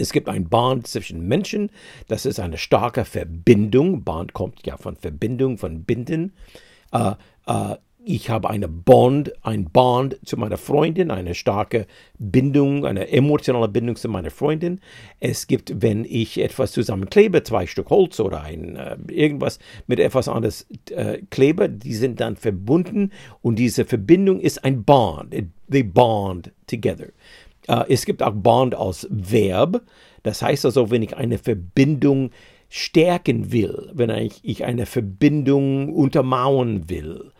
Es 0.00 0.12
gibt 0.12 0.28
ein 0.28 0.48
Bond 0.48 0.86
zwischen 0.86 1.26
Menschen, 1.26 1.70
das 2.08 2.26
ist 2.26 2.40
eine 2.40 2.58
starke 2.58 3.04
Verbindung. 3.04 4.02
Bond 4.04 4.32
kommt 4.32 4.66
ja 4.66 4.76
von 4.76 4.96
Verbindung, 4.96 5.58
von 5.58 5.84
Binden. 5.84 6.32
Äh, 6.92 7.12
äh, 7.46 7.76
ich 8.08 8.30
habe 8.30 8.48
eine 8.48 8.68
Bond, 8.68 9.32
ein 9.44 9.64
Bond 9.64 10.20
zu 10.24 10.36
meiner 10.36 10.58
Freundin, 10.58 11.10
eine 11.10 11.34
starke 11.34 11.88
Bindung, 12.20 12.86
eine 12.86 13.08
emotionale 13.08 13.66
Bindung 13.66 13.96
zu 13.96 14.08
meiner 14.08 14.30
Freundin. 14.30 14.80
Es 15.18 15.48
gibt, 15.48 15.82
wenn 15.82 16.04
ich 16.04 16.38
etwas 16.38 16.70
zusammenklebe, 16.70 17.42
zwei 17.42 17.66
Stück 17.66 17.90
Holz 17.90 18.20
oder 18.20 18.42
ein 18.42 18.76
äh, 18.76 18.96
irgendwas 19.08 19.58
mit 19.88 19.98
etwas 19.98 20.28
anderes 20.28 20.68
äh, 20.90 21.18
klebe, 21.30 21.68
die 21.68 21.94
sind 21.94 22.20
dann 22.20 22.36
verbunden 22.36 23.10
und 23.42 23.58
diese 23.58 23.84
Verbindung 23.84 24.38
ist 24.38 24.62
ein 24.62 24.84
Bond. 24.84 25.34
They 25.68 25.82
bond 25.82 26.52
together. 26.68 27.08
Äh, 27.68 27.84
es 27.88 28.04
gibt 28.04 28.22
auch 28.22 28.32
Bond 28.34 28.74
als 28.74 29.06
Verb. 29.10 29.82
Das 30.22 30.42
heißt 30.42 30.64
also, 30.64 30.90
wenn 30.90 31.02
ich 31.02 31.16
eine 31.16 31.38
Verbindung 31.38 32.30
stärken 32.68 33.52
will, 33.52 33.90
wenn 33.94 34.10
ich 34.42 34.64
eine 34.64 34.86
Verbindung 34.86 35.94
untermauern 35.94 36.88
will, 36.88 37.32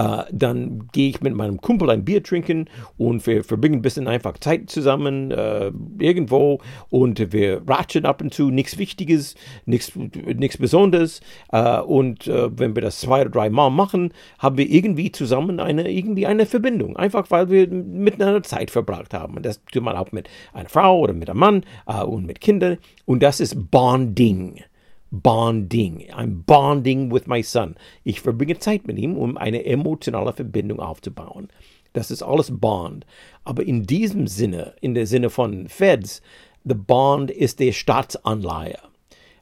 äh, 0.00 0.24
dann 0.32 0.88
gehe 0.92 1.10
ich 1.10 1.20
mit 1.20 1.34
meinem 1.34 1.60
Kumpel 1.60 1.90
ein 1.90 2.04
Bier 2.04 2.22
trinken 2.22 2.68
und 2.96 3.26
wir 3.26 3.44
verbringen 3.44 3.76
ein 3.76 3.82
bisschen 3.82 4.08
einfach 4.08 4.38
Zeit 4.38 4.70
zusammen 4.70 5.30
äh, 5.30 5.70
irgendwo 5.98 6.60
und 6.88 7.32
wir 7.32 7.62
ratschen 7.68 8.06
ab 8.06 8.22
und 8.22 8.32
zu, 8.32 8.50
nichts 8.50 8.78
Wichtiges, 8.78 9.34
nichts, 9.66 9.92
Besonderes. 10.58 11.20
Äh, 11.52 11.80
und 11.80 12.26
äh, 12.26 12.58
wenn 12.58 12.74
wir 12.74 12.82
das 12.82 13.00
zwei 13.00 13.22
oder 13.22 13.30
drei 13.30 13.50
Mal 13.50 13.70
machen, 13.70 14.12
haben 14.38 14.56
wir 14.56 14.70
irgendwie 14.70 15.12
zusammen 15.12 15.60
eine, 15.60 15.90
irgendwie 15.90 16.26
eine 16.26 16.46
Verbindung. 16.46 16.96
Einfach 16.96 17.30
weil 17.30 17.50
wir 17.50 17.68
miteinander 17.68 18.42
Zeit 18.42 18.70
verbracht 18.70 19.12
haben. 19.12 19.36
Und 19.36 19.44
das 19.44 19.60
tut 19.70 19.82
man 19.82 19.96
auch 19.96 20.12
mit 20.12 20.28
einer 20.54 20.68
Frau 20.68 20.98
oder 21.00 21.12
mit 21.12 21.28
einem 21.28 21.40
Mann 21.40 21.64
äh, 21.86 22.02
und 22.02 22.26
mit 22.26 22.40
Kindern. 22.40 22.78
Und 23.04 23.22
das 23.22 23.40
ist 23.40 23.70
Bonding. 23.70 24.62
Bonding. 25.10 26.08
I'm 26.12 26.44
bonding 26.44 27.12
with 27.12 27.26
my 27.26 27.42
son. 27.42 27.76
Ich 28.04 28.20
verbringe 28.20 28.58
Zeit 28.58 28.86
mit 28.86 28.98
ihm, 28.98 29.16
um 29.16 29.36
eine 29.36 29.64
emotionale 29.64 30.32
Verbindung 30.32 30.80
aufzubauen. 30.80 31.48
Das 31.92 32.10
ist 32.10 32.22
alles 32.22 32.56
Bond. 32.56 33.04
Aber 33.44 33.64
in 33.64 33.84
diesem 33.84 34.26
Sinne, 34.26 34.74
in 34.80 34.94
der 34.94 35.06
Sinne 35.06 35.30
von 35.30 35.68
Feds, 35.68 36.22
the 36.64 36.74
Bond 36.74 37.30
ist 37.30 37.58
der 37.58 37.72
Staatsanleihe. 37.72 38.78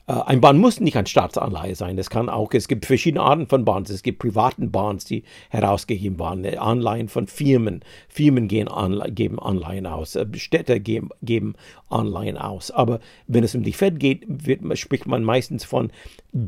Äh, 0.08 0.12
ein 0.26 0.40
Bond 0.40 0.58
muss 0.58 0.80
nicht 0.80 0.96
ein 0.96 1.06
Staatsanleihe 1.06 1.76
sein. 1.76 1.96
Es 1.98 2.10
kann 2.10 2.28
auch, 2.28 2.52
es 2.52 2.66
gibt 2.66 2.86
verschiedene 2.86 3.22
Arten 3.22 3.46
von 3.46 3.64
Bonds. 3.64 3.90
Es 3.90 4.02
gibt 4.02 4.18
privaten 4.18 4.72
Bonds, 4.72 5.04
die 5.04 5.22
herausgegeben 5.50 6.18
werden, 6.18 6.58
Anleihen 6.58 7.08
von 7.08 7.26
Firmen. 7.26 7.84
Firmen 8.08 8.48
gehen 8.48 8.68
Anle 8.68 9.12
geben 9.12 9.38
Anleihen 9.38 9.86
aus, 9.86 10.16
äh, 10.16 10.26
Städte 10.34 10.80
geben, 10.80 11.10
geben 11.22 11.54
Anleihen 11.90 12.38
aus. 12.38 12.70
Aber 12.70 13.00
wenn 13.26 13.44
es 13.44 13.54
um 13.54 13.62
die 13.62 13.72
Fed 13.72 14.00
geht, 14.00 14.24
wird, 14.26 14.60
spricht 14.78 15.06
man 15.06 15.22
meistens 15.22 15.64
von 15.64 15.92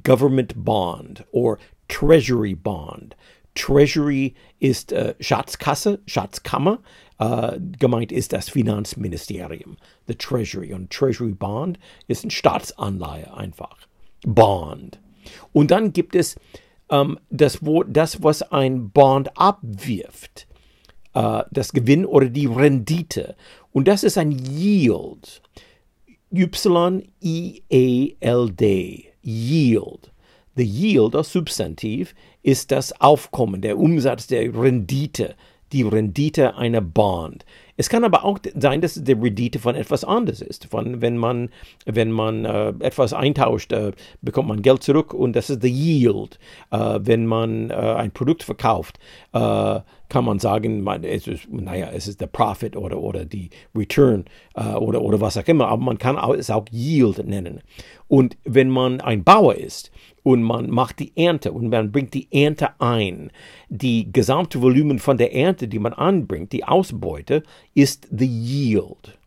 Government 0.04 0.54
Bond 0.56 1.24
oder 1.30 1.58
Treasury 1.88 2.54
Bond. 2.54 3.16
Treasury 3.54 4.34
ist 4.58 4.92
äh, 4.92 5.14
Schatzkasse, 5.20 6.00
Schatzkammer. 6.06 6.80
Äh, 7.18 7.58
gemeint 7.78 8.12
ist 8.12 8.32
das 8.32 8.48
Finanzministerium, 8.48 9.76
the 10.06 10.14
Treasury. 10.14 10.72
Und 10.72 10.90
Treasury 10.90 11.32
Bond 11.32 11.78
ist 12.06 12.24
ein 12.24 12.30
Staatsanleihe 12.30 13.34
einfach. 13.34 13.76
Bond. 14.24 15.00
Und 15.52 15.70
dann 15.70 15.92
gibt 15.92 16.14
es 16.14 16.36
ähm, 16.90 17.18
das, 17.30 17.64
wo, 17.64 17.82
das, 17.82 18.22
was 18.22 18.42
ein 18.42 18.90
Bond 18.90 19.36
abwirft, 19.36 20.46
äh, 21.14 21.42
das 21.50 21.72
Gewinn 21.72 22.06
oder 22.06 22.28
die 22.28 22.46
Rendite. 22.46 23.36
Und 23.72 23.88
das 23.88 24.04
ist 24.04 24.18
ein 24.18 24.32
Yield. 24.32 25.42
Y-I-E-L-D. 26.32 27.10
Yield. 29.22 30.12
The 30.56 30.64
yield, 30.64 31.14
das 31.14 31.32
Substantiv, 31.32 32.14
ist 32.42 32.70
das 32.70 33.00
Aufkommen, 33.00 33.60
der 33.60 33.78
Umsatz, 33.78 34.26
der 34.26 34.54
Rendite, 34.54 35.34
die 35.72 35.82
Rendite 35.82 36.56
einer 36.56 36.80
Bond. 36.80 37.44
Es 37.76 37.88
kann 37.88 38.04
aber 38.04 38.24
auch 38.24 38.38
sein, 38.56 38.82
dass 38.82 39.02
die 39.02 39.12
Rendite 39.12 39.58
von 39.58 39.74
etwas 39.74 40.04
anderes 40.04 40.42
ist. 40.42 40.66
Von, 40.66 41.00
wenn 41.00 41.16
man, 41.16 41.48
wenn 41.86 42.10
man 42.10 42.44
äh, 42.44 42.74
etwas 42.80 43.14
eintauscht, 43.14 43.72
äh, 43.72 43.92
bekommt 44.20 44.48
man 44.48 44.60
Geld 44.60 44.82
zurück 44.82 45.14
und 45.14 45.34
das 45.34 45.48
ist 45.48 45.62
the 45.62 45.70
yield. 45.70 46.38
Äh, 46.70 46.98
wenn 47.00 47.24
man 47.24 47.70
äh, 47.70 47.74
ein 47.74 48.10
Produkt 48.10 48.42
verkauft, 48.42 48.98
äh, 49.32 49.80
kann 50.10 50.24
man 50.24 50.40
sagen, 50.40 50.82
man, 50.82 51.04
es 51.04 51.26
ist, 51.26 51.50
naja, 51.50 51.88
es 51.94 52.06
ist 52.06 52.20
der 52.20 52.26
Profit 52.26 52.76
oder, 52.76 53.00
oder 53.00 53.24
die 53.24 53.48
Return 53.74 54.26
äh, 54.54 54.74
oder, 54.74 55.00
oder 55.00 55.20
was 55.20 55.38
auch 55.38 55.46
immer, 55.46 55.68
aber 55.68 55.82
man 55.82 55.96
kann 55.96 56.18
es 56.34 56.50
auch 56.50 56.66
Yield 56.70 57.26
nennen. 57.26 57.60
Und 58.08 58.36
wenn 58.44 58.68
man 58.68 59.00
ein 59.00 59.24
Bauer 59.24 59.54
ist 59.54 59.90
und 60.22 60.42
man 60.42 60.70
macht 60.70 60.98
die 60.98 61.12
Ernte 61.16 61.52
und 61.52 61.68
man 61.68 61.92
bringt 61.92 62.14
die 62.14 62.28
Ernte 62.30 62.80
ein, 62.80 63.30
die 63.68 64.12
gesamte 64.12 64.60
Volumen 64.60 64.98
von 64.98 65.18
der 65.18 65.34
Ernte, 65.34 65.68
die 65.68 65.78
man 65.78 65.92
anbringt, 65.92 66.52
die 66.52 66.64
Ausbeute, 66.64 67.42
ist 67.74 68.08
the 68.10 68.26
Yield. 68.26 69.18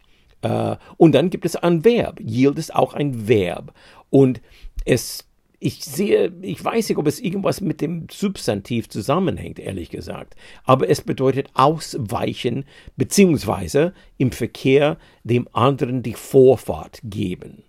Uh, 0.45 0.75
und 0.97 1.15
dann 1.15 1.29
gibt 1.29 1.45
es 1.45 1.55
ein 1.55 1.85
Verb. 1.85 2.19
Yield 2.19 2.57
ist 2.57 2.75
auch 2.75 2.93
ein 2.93 3.29
Verb. 3.29 3.73
Und 4.09 4.41
es 4.83 5.25
ich 5.63 5.85
sehe, 5.85 6.33
ich 6.41 6.61
weiß 6.63 6.89
nicht, 6.89 6.97
ob 6.97 7.07
es 7.07 7.21
irgendwas 7.21 7.61
mit 7.61 7.79
dem 7.79 8.07
Substantiv 8.11 8.89
zusammenhängt, 8.89 9.59
ehrlich 9.59 9.89
gesagt. 9.89 10.35
Aber 10.65 10.89
es 10.89 10.99
bedeutet 10.99 11.49
ausweichen, 11.53 12.65
beziehungsweise 12.97 13.93
im 14.17 14.33
Verkehr 14.33 14.97
dem 15.23 15.47
anderen 15.53 16.03
die 16.03 16.15
Vorfahrt 16.15 16.99
geben. 17.03 17.63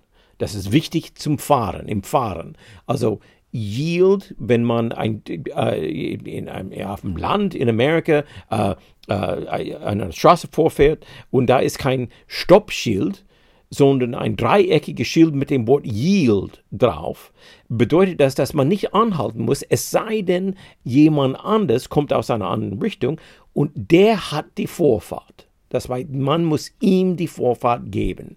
Das 0.45 0.55
ist 0.55 0.73
wichtig 0.73 1.15
zum 1.15 1.39
Fahren, 1.39 1.89
im 1.89 2.03
Fahren. 2.03 2.59
Also 2.87 3.21
Yield, 3.51 4.35
wenn 4.37 4.63
man 4.63 4.93
ein, 4.93 5.23
äh, 5.27 6.13
in, 6.13 6.27
in, 6.27 6.85
auf 6.85 7.01
dem 7.01 7.17
Land 7.17 7.55
in 7.55 7.67
Amerika 7.67 8.25
äh, 8.51 8.75
äh, 9.09 9.77
eine 9.77 10.13
Straße 10.13 10.49
vorfährt 10.53 11.07
und 11.31 11.47
da 11.47 11.61
ist 11.61 11.79
kein 11.79 12.09
Stoppschild, 12.27 13.25
sondern 13.71 14.15
ein 14.15 14.37
dreieckiges 14.37 15.07
Schild 15.07 15.35
mit 15.35 15.49
dem 15.49 15.67
Wort 15.67 15.87
Yield 15.87 16.63
drauf, 16.71 17.33
bedeutet 17.71 18.21
das, 18.21 18.35
dass 18.35 18.53
man 18.53 18.69
nicht 18.69 18.93
anhalten 18.93 19.47
muss, 19.47 19.63
es 19.63 19.91
sei 19.91 20.21
denn, 20.21 20.57
jemand 20.83 21.43
anders 21.43 21.89
kommt 21.89 22.13
aus 22.13 22.29
einer 22.29 22.51
anderen 22.51 22.83
Richtung 22.83 23.19
und 23.55 23.71
der 23.75 24.31
hat 24.31 24.59
die 24.59 24.67
Vorfahrt. 24.67 25.49
Das 25.71 25.89
heißt, 25.89 26.11
man 26.11 26.45
muss 26.45 26.71
ihm 26.81 27.17
die 27.17 27.29
Vorfahrt 27.29 27.91
geben. 27.91 28.37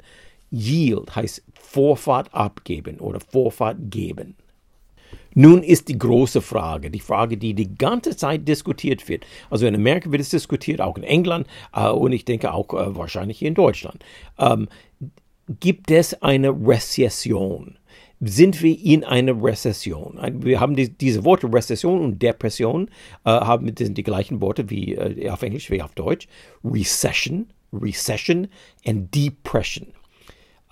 Yield 0.52 1.16
heißt 1.16 1.44
Vorfahrt 1.54 2.34
abgeben 2.34 3.00
oder 3.00 3.20
Vorfahrt 3.20 3.78
geben. 3.90 4.36
Nun 5.34 5.62
ist 5.62 5.88
die 5.88 5.98
große 5.98 6.42
Frage, 6.42 6.90
die 6.90 7.00
Frage, 7.00 7.38
die 7.38 7.54
die 7.54 7.76
ganze 7.76 8.18
Zeit 8.18 8.48
diskutiert 8.48 9.08
wird. 9.08 9.24
Also 9.52 9.68
in 9.68 9.76
Amerika 9.76 10.12
wird 10.12 10.22
es 10.22 10.30
diskutiert, 10.30 10.82
auch 10.82 10.98
in 10.98 11.04
England 11.04 11.46
äh, 11.76 11.90
und 11.90 12.12
ich 12.12 12.26
denke 12.26 12.54
auch 12.54 12.74
äh, 12.74 12.96
wahrscheinlich 12.96 13.38
hier 13.38 13.50
in 13.50 13.54
Deutschland. 13.54 14.04
Ähm, 14.40 14.68
gibt 15.60 15.92
es 15.92 16.22
eine 16.24 16.50
Rezession? 16.50 17.78
Sind 18.20 18.64
wir 18.64 18.84
in 18.84 19.04
einer 19.04 19.40
Rezession? 19.40 20.20
Wir 20.44 20.60
haben 20.60 20.76
die, 20.76 20.90
diese 20.90 21.24
Worte 21.24 21.54
Rezession 21.54 22.02
und 22.02 22.20
Depression, 22.20 22.90
äh, 23.24 23.30
haben, 23.30 23.72
sind 23.78 23.96
die 23.96 24.04
gleichen 24.04 24.42
Worte 24.42 24.72
wie 24.72 24.96
äh, 24.96 25.30
auf 25.30 25.44
Englisch 25.44 25.70
wie 25.70 25.84
auf 25.84 25.94
Deutsch. 25.94 26.28
Recession, 26.64 27.48
Recession 27.72 28.48
and 28.86 29.14
Depression. 29.14 29.94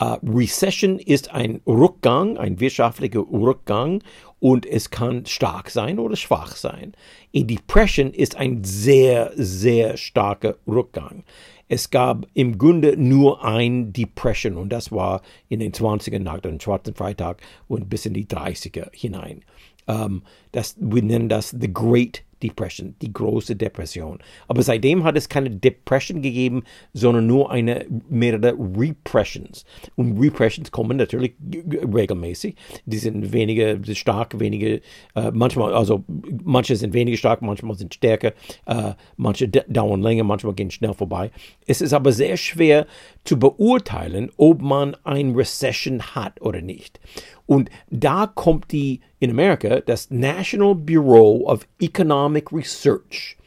Uh, 0.02 0.18
Recession 0.24 1.00
ist 1.00 1.32
ein 1.32 1.62
Rückgang, 1.66 2.38
ein 2.38 2.60
wirtschaftlicher 2.60 3.22
Rückgang 3.32 4.04
und 4.40 4.66
es 4.66 4.90
kann 4.90 5.26
stark 5.26 5.70
sein 5.70 6.00
oder 6.00 6.18
schwach 6.18 6.58
sein. 6.58 6.92
A 7.34 7.40
Depression 7.40 8.12
ist 8.12 8.36
ein 8.36 8.66
sehr, 8.66 9.32
sehr 9.36 9.96
starker 9.96 10.58
Rückgang. 10.68 11.24
Es 11.70 11.92
gab 11.92 12.28
im 12.34 12.58
Grunde 12.58 12.98
nur 12.98 13.46
ein 13.46 13.94
Depression 13.94 14.58
und 14.58 14.70
das 14.70 14.92
war 14.92 15.22
in 15.48 15.62
den 15.62 15.72
20ern 15.72 16.20
nach 16.20 16.42
dem 16.42 16.60
Schwarzen 16.60 16.94
Freitag 16.94 17.42
und 17.70 17.90
bis 17.90 18.06
in 18.06 18.14
die 18.14 18.26
30er 18.26 18.90
hinein. 18.92 19.46
Um, 19.88 19.96
ähm, 19.96 20.22
das, 20.52 20.76
wir 20.80 21.04
nennen 21.04 21.30
das 21.30 21.52
The 21.52 21.72
Great 21.72 22.25
Depression, 22.42 22.96
die 23.02 23.12
große 23.12 23.56
Depression. 23.56 24.20
Aber 24.48 24.62
seitdem 24.62 25.04
hat 25.04 25.18
es 25.18 25.30
keine 25.30 25.50
Depression 25.50 26.22
gegeben, 26.22 26.64
sondern 26.94 27.28
nur 27.28 27.52
eine 27.52 27.86
mehrere 28.10 28.54
Repressions. 28.58 29.66
Und 29.96 30.20
Repressions 30.20 30.72
kommen 30.72 30.98
natürlich 30.98 31.34
regelmäßig. 31.40 32.56
Die 32.86 32.98
sind 32.98 33.32
weniger 33.32 33.78
stark, 33.96 34.40
weniger, 34.40 34.80
äh, 35.16 35.32
manchmal, 35.34 35.74
also 35.74 36.04
manche 36.44 36.76
sind 36.76 36.94
weniger 36.94 37.18
stark, 37.18 37.42
manchmal 37.42 37.76
sind 37.76 37.94
stärker, 37.94 38.34
äh, 38.66 38.94
manche 39.18 39.48
dauern 39.48 40.02
länger, 40.02 40.24
manchmal 40.24 40.54
gehen 40.54 40.72
schnell 40.72 40.94
vorbei. 40.94 41.32
Es 41.66 41.82
ist 41.82 41.94
aber 41.94 42.12
sehr 42.12 42.38
schwer 42.38 42.88
zu 43.24 43.40
beurteilen, 43.40 44.32
ob 44.38 44.62
man 44.62 44.96
ein 45.04 45.36
Recession 45.36 46.02
hat 46.02 46.42
oder 46.42 46.62
nicht. 46.62 47.00
Und 47.46 47.70
da 47.90 48.28
kommt 48.28 48.72
die 48.72 49.02
in 49.20 49.32
Amerika 49.32 49.82
das 49.82 50.10
National 50.10 50.76
Bureau 50.76 51.48
of 51.48 51.68
Economic 51.80 52.52
Research. 52.52 53.38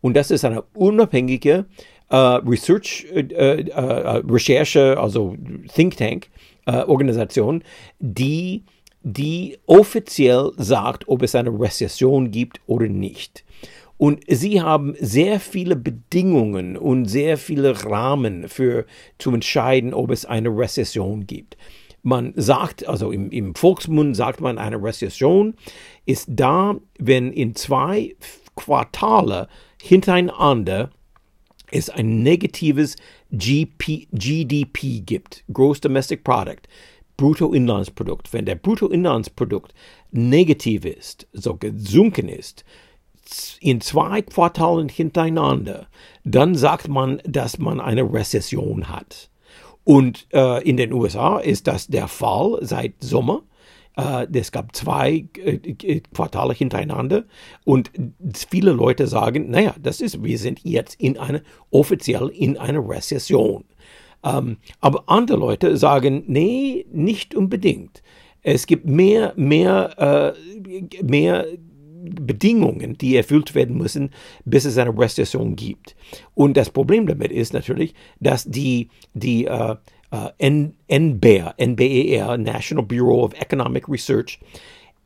Und 0.00 0.14
das 0.14 0.30
ist 0.30 0.44
eine 0.44 0.62
unabhängige 0.74 1.66
äh, 2.10 2.16
Research, 2.16 3.06
äh, 3.12 3.20
äh, 3.20 3.68
äh 3.68 4.22
Recherche, 4.28 4.98
also 4.98 5.36
Think 5.74 5.96
Tank 5.96 6.28
äh, 6.66 6.82
Organisation, 6.82 7.62
die, 7.98 8.64
die 9.02 9.58
offiziell 9.66 10.52
sagt, 10.56 11.08
ob 11.08 11.22
es 11.22 11.34
eine 11.34 11.50
Rezession 11.50 12.30
gibt 12.30 12.60
oder 12.66 12.88
nicht. 12.88 13.44
Und 13.96 14.22
sie 14.28 14.62
haben 14.62 14.94
sehr 15.00 15.40
viele 15.40 15.74
Bedingungen 15.74 16.76
und 16.76 17.06
sehr 17.06 17.36
viele 17.36 17.84
Rahmen 17.84 18.48
für 18.48 18.86
zu 19.18 19.32
entscheiden, 19.32 19.92
ob 19.92 20.10
es 20.12 20.24
eine 20.24 20.50
Rezession 20.50 21.26
gibt. 21.26 21.56
Man 22.02 22.32
sagt, 22.36 22.86
also 22.86 23.10
im, 23.10 23.30
im 23.30 23.54
Volksmund 23.54 24.16
sagt 24.16 24.40
man, 24.40 24.58
eine 24.58 24.82
Rezession 24.82 25.54
ist 26.06 26.26
da, 26.30 26.76
wenn 26.98 27.32
in 27.32 27.54
zwei 27.54 28.16
Quartale 28.54 29.48
hintereinander 29.80 30.90
es 31.70 31.90
ein 31.90 32.22
negatives 32.22 32.96
GP, 33.30 34.08
GDP 34.12 35.00
gibt, 35.00 35.44
Gross 35.52 35.80
Domestic 35.80 36.24
Product, 36.24 36.62
Bruttoinlandsprodukt. 37.16 38.32
Wenn 38.32 38.46
der 38.46 38.54
Bruttoinlandsprodukt 38.54 39.74
negativ 40.12 40.84
ist, 40.84 41.26
so 41.32 41.56
gesunken 41.56 42.28
ist, 42.28 42.64
in 43.60 43.80
zwei 43.80 44.22
Quartalen 44.22 44.88
hintereinander, 44.88 45.88
dann 46.24 46.54
sagt 46.54 46.88
man, 46.88 47.20
dass 47.24 47.58
man 47.58 47.80
eine 47.80 48.10
Rezession 48.10 48.88
hat. 48.88 49.30
Und 49.88 50.26
äh, 50.34 50.62
in 50.68 50.76
den 50.76 50.92
USA 50.92 51.38
ist 51.38 51.66
das 51.66 51.86
der 51.86 52.08
Fall 52.08 52.58
seit 52.60 53.02
Sommer. 53.02 53.44
Äh, 53.96 54.26
es 54.34 54.52
gab 54.52 54.76
zwei 54.76 55.24
äh, 55.42 56.00
Quartale 56.14 56.52
hintereinander 56.52 57.24
und 57.64 57.90
viele 58.50 58.72
Leute 58.72 59.06
sagen, 59.06 59.48
naja, 59.48 59.74
das 59.82 60.02
ist, 60.02 60.22
wir 60.22 60.36
sind 60.36 60.60
jetzt 60.62 61.00
in 61.00 61.16
eine, 61.16 61.42
offiziell 61.70 62.28
in 62.28 62.58
einer 62.58 62.86
Rezession. 62.86 63.64
Ähm, 64.22 64.58
aber 64.82 65.04
andere 65.06 65.38
Leute 65.38 65.78
sagen, 65.78 66.22
nee, 66.26 66.84
nicht 66.92 67.34
unbedingt. 67.34 68.02
Es 68.42 68.66
gibt 68.66 68.84
mehr, 68.84 69.32
mehr, 69.36 70.34
äh, 70.36 71.02
mehr 71.02 71.46
Bedingungen, 72.08 72.96
die 72.98 73.16
erfüllt 73.16 73.54
werden 73.54 73.76
müssen, 73.76 74.10
bis 74.44 74.64
es 74.64 74.78
eine 74.78 74.96
Rezession 74.96 75.56
gibt. 75.56 75.96
Und 76.34 76.56
das 76.56 76.70
Problem 76.70 77.06
damit 77.06 77.32
ist 77.32 77.52
natürlich, 77.52 77.94
dass 78.20 78.44
die, 78.44 78.88
die 79.14 79.48
uh, 79.48 79.74
uh, 80.14 80.28
NBER, 80.90 81.54
NBER, 81.60 82.38
National 82.38 82.84
Bureau 82.84 83.24
of 83.24 83.34
Economic 83.34 83.88
Research, 83.88 84.38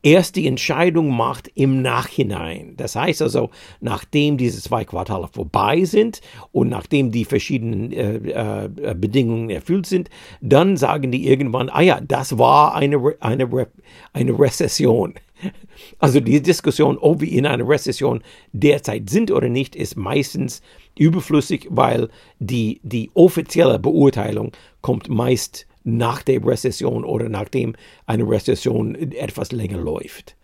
erst 0.03 0.35
die 0.35 0.47
Entscheidung 0.47 1.15
macht 1.15 1.49
im 1.55 1.81
Nachhinein. 1.81 2.75
Das 2.77 2.95
heißt 2.95 3.21
also, 3.21 3.49
nachdem 3.79 4.37
diese 4.37 4.61
zwei 4.61 4.83
Quartale 4.83 5.29
vorbei 5.31 5.85
sind 5.85 6.21
und 6.51 6.69
nachdem 6.69 7.11
die 7.11 7.25
verschiedenen 7.25 7.91
äh, 7.91 8.65
äh, 8.65 8.95
Bedingungen 8.95 9.49
erfüllt 9.49 9.85
sind, 9.85 10.09
dann 10.41 10.77
sagen 10.77 11.11
die 11.11 11.27
irgendwann, 11.27 11.69
ah 11.69 11.81
ja, 11.81 12.01
das 12.01 12.37
war 12.37 12.75
eine, 12.75 13.15
eine, 13.21 13.67
eine 14.11 14.39
Rezession. 14.39 15.15
Also 15.99 16.19
die 16.19 16.41
Diskussion, 16.41 16.97
ob 16.97 17.21
wir 17.21 17.31
in 17.31 17.45
einer 17.45 17.67
Rezession 17.67 18.21
derzeit 18.51 19.09
sind 19.09 19.31
oder 19.31 19.49
nicht, 19.49 19.75
ist 19.75 19.95
meistens 19.95 20.61
überflüssig, 20.97 21.67
weil 21.69 22.09
die, 22.39 22.79
die 22.83 23.09
offizielle 23.13 23.79
Beurteilung 23.79 24.51
kommt 24.81 25.09
meist 25.09 25.65
nach 25.83 26.21
der 26.21 26.45
Rezession 26.45 27.03
oder 27.03 27.29
nachdem 27.29 27.75
eine 28.05 28.23
Rezession 28.23 28.95
etwas 28.95 29.51
länger 29.51 29.77
läuft. 29.77 30.35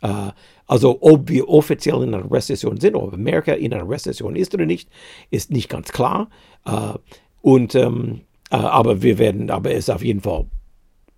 Uh, 0.00 0.30
also 0.68 0.98
ob 1.00 1.28
wir 1.28 1.48
offiziell 1.48 2.02
in 2.04 2.14
einer 2.14 2.30
Rezession 2.30 2.78
sind, 2.78 2.94
ob 2.94 3.14
Amerika 3.14 3.52
in 3.52 3.74
einer 3.74 3.88
Rezession 3.88 4.36
ist 4.36 4.54
oder 4.54 4.64
nicht, 4.64 4.88
ist 5.30 5.50
nicht 5.50 5.68
ganz 5.68 5.90
klar. 5.90 6.28
Uh, 6.68 6.98
und 7.42 7.74
um, 7.74 8.20
uh, 8.52 8.56
aber 8.56 9.02
wir 9.02 9.18
werden, 9.18 9.50
aber 9.50 9.72
es 9.72 9.90
auf 9.90 10.04
jeden 10.04 10.20
Fall, 10.20 10.46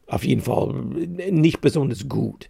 auf 0.06 0.24
jeden 0.24 0.40
Fall 0.40 0.72
nicht 0.72 1.60
besonders 1.60 2.08
gut. 2.08 2.48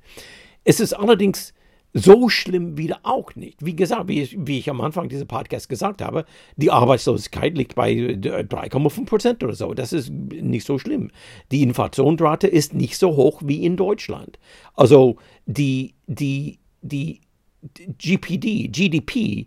Es 0.65 0.81
ist 0.81 0.93
allerdings 0.93 1.55
so 1.93 2.29
schlimm 2.29 2.79
wieder 2.79 3.01
auch 3.03 3.35
nicht. 3.35 3.65
Wie 3.65 3.75
gesagt, 3.75 4.09
wie 4.09 4.23
ich, 4.23 4.37
wie 4.39 4.59
ich 4.59 4.71
am 4.71 4.81
Anfang 4.81 5.09
dieses 5.09 5.25
Podcasts 5.25 5.69
gesagt 5.69 6.03
habe, 6.03 6.25
die 6.57 6.71
Arbeitslosigkeit 6.71 7.57
liegt 7.57 7.75
bei 7.75 7.91
3,5 7.93 9.07
Prozent 9.07 9.43
oder 9.43 9.55
so. 9.55 9.75
Das 9.75 9.93
ist 9.93 10.11
nicht 10.11 10.67
so 10.67 10.79
schlimm. 10.79 11.11
Die 11.51 11.63
Inflationsrate 11.63 12.47
ist 12.47 12.75
nicht 12.75 12.97
so 12.97 13.17
hoch 13.17 13.43
wie 13.45 13.65
in 13.65 13.77
Deutschland. 13.77 14.39
Also 14.75 15.17
die, 15.47 15.95
die, 16.07 16.61
die 16.83 17.21
GPD, 17.99 18.69
GDP 18.69 19.47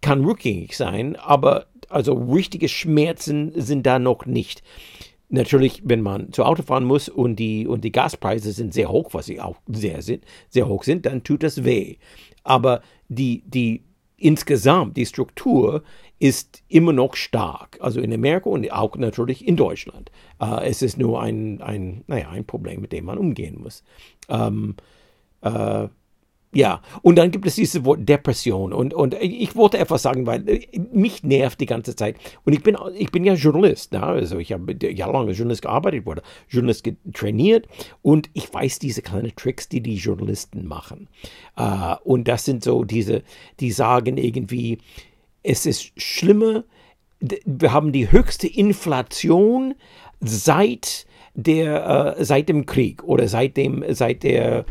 kann 0.00 0.24
rückgängig 0.24 0.76
sein, 0.76 1.16
aber 1.16 1.66
also 1.88 2.12
richtige 2.12 2.68
Schmerzen 2.68 3.52
sind 3.56 3.86
da 3.86 3.98
noch 3.98 4.26
nicht. 4.26 4.62
Natürlich, 5.30 5.82
wenn 5.84 6.00
man 6.00 6.32
zu 6.32 6.44
Auto 6.44 6.62
fahren 6.62 6.84
muss 6.84 7.08
und 7.08 7.36
die, 7.36 7.66
und 7.66 7.84
die 7.84 7.92
Gaspreise 7.92 8.52
sind 8.52 8.72
sehr 8.72 8.88
hoch, 8.88 9.10
was 9.12 9.26
sie 9.26 9.40
auch 9.40 9.56
sehr, 9.66 10.00
sind, 10.00 10.24
sehr 10.48 10.68
hoch 10.68 10.84
sind, 10.84 11.04
dann 11.04 11.22
tut 11.22 11.42
das 11.42 11.64
weh. 11.64 11.96
Aber 12.44 12.80
die, 13.08 13.42
die 13.46 13.84
insgesamt, 14.16 14.96
die 14.96 15.06
Struktur 15.06 15.82
ist 16.18 16.62
immer 16.68 16.92
noch 16.92 17.14
stark. 17.14 17.78
Also 17.80 18.00
in 18.00 18.12
Amerika 18.12 18.50
und 18.50 18.70
auch 18.72 18.96
natürlich 18.96 19.46
in 19.46 19.56
Deutschland. 19.56 20.10
Äh, 20.40 20.68
es 20.68 20.82
ist 20.82 20.98
nur 20.98 21.22
ein, 21.22 21.62
ein, 21.62 22.04
naja, 22.06 22.30
ein 22.30 22.44
Problem, 22.44 22.80
mit 22.80 22.92
dem 22.92 23.04
man 23.04 23.18
umgehen 23.18 23.60
muss. 23.60 23.84
Ähm, 24.28 24.76
äh, 25.42 25.88
ja, 26.54 26.80
und 27.02 27.16
dann 27.16 27.30
gibt 27.30 27.46
es 27.46 27.56
dieses 27.56 27.84
Wort 27.84 28.08
Depression. 28.08 28.72
Und, 28.72 28.94
und 28.94 29.14
ich 29.20 29.54
wollte 29.54 29.78
etwas 29.78 30.02
sagen, 30.02 30.26
weil 30.26 30.48
äh, 30.48 30.66
mich 30.92 31.22
nervt 31.22 31.60
die 31.60 31.66
ganze 31.66 31.94
Zeit. 31.94 32.16
Und 32.44 32.54
ich 32.54 32.62
bin, 32.62 32.76
ich 32.96 33.12
bin 33.12 33.24
ja 33.24 33.34
Journalist. 33.34 33.92
Ne? 33.92 34.02
Also 34.02 34.38
ich 34.38 34.52
habe 34.52 34.74
jahrelang 34.80 35.28
als 35.28 35.36
Journalist 35.36 35.62
gearbeitet, 35.62 36.06
wurde 36.06 36.22
Journalist 36.48 36.90
trainiert. 37.12 37.66
Und 38.00 38.30
ich 38.32 38.52
weiß 38.52 38.78
diese 38.78 39.02
kleinen 39.02 39.36
Tricks, 39.36 39.68
die 39.68 39.82
die 39.82 39.96
Journalisten 39.96 40.66
machen. 40.66 41.08
Uh, 41.58 41.96
und 42.04 42.28
das 42.28 42.46
sind 42.46 42.64
so 42.64 42.84
diese, 42.84 43.22
die 43.60 43.70
sagen 43.70 44.16
irgendwie, 44.16 44.78
es 45.42 45.66
ist 45.66 45.92
schlimmer, 46.00 46.64
wir 47.20 47.72
haben 47.72 47.92
die 47.92 48.10
höchste 48.10 48.46
Inflation 48.46 49.74
seit 50.20 51.06
der, 51.34 52.16
uh, 52.18 52.24
seit 52.24 52.48
dem 52.48 52.64
Krieg 52.64 53.04
oder 53.04 53.28
seit 53.28 53.58
dem, 53.58 53.84
seit 53.90 54.22
der 54.22 54.64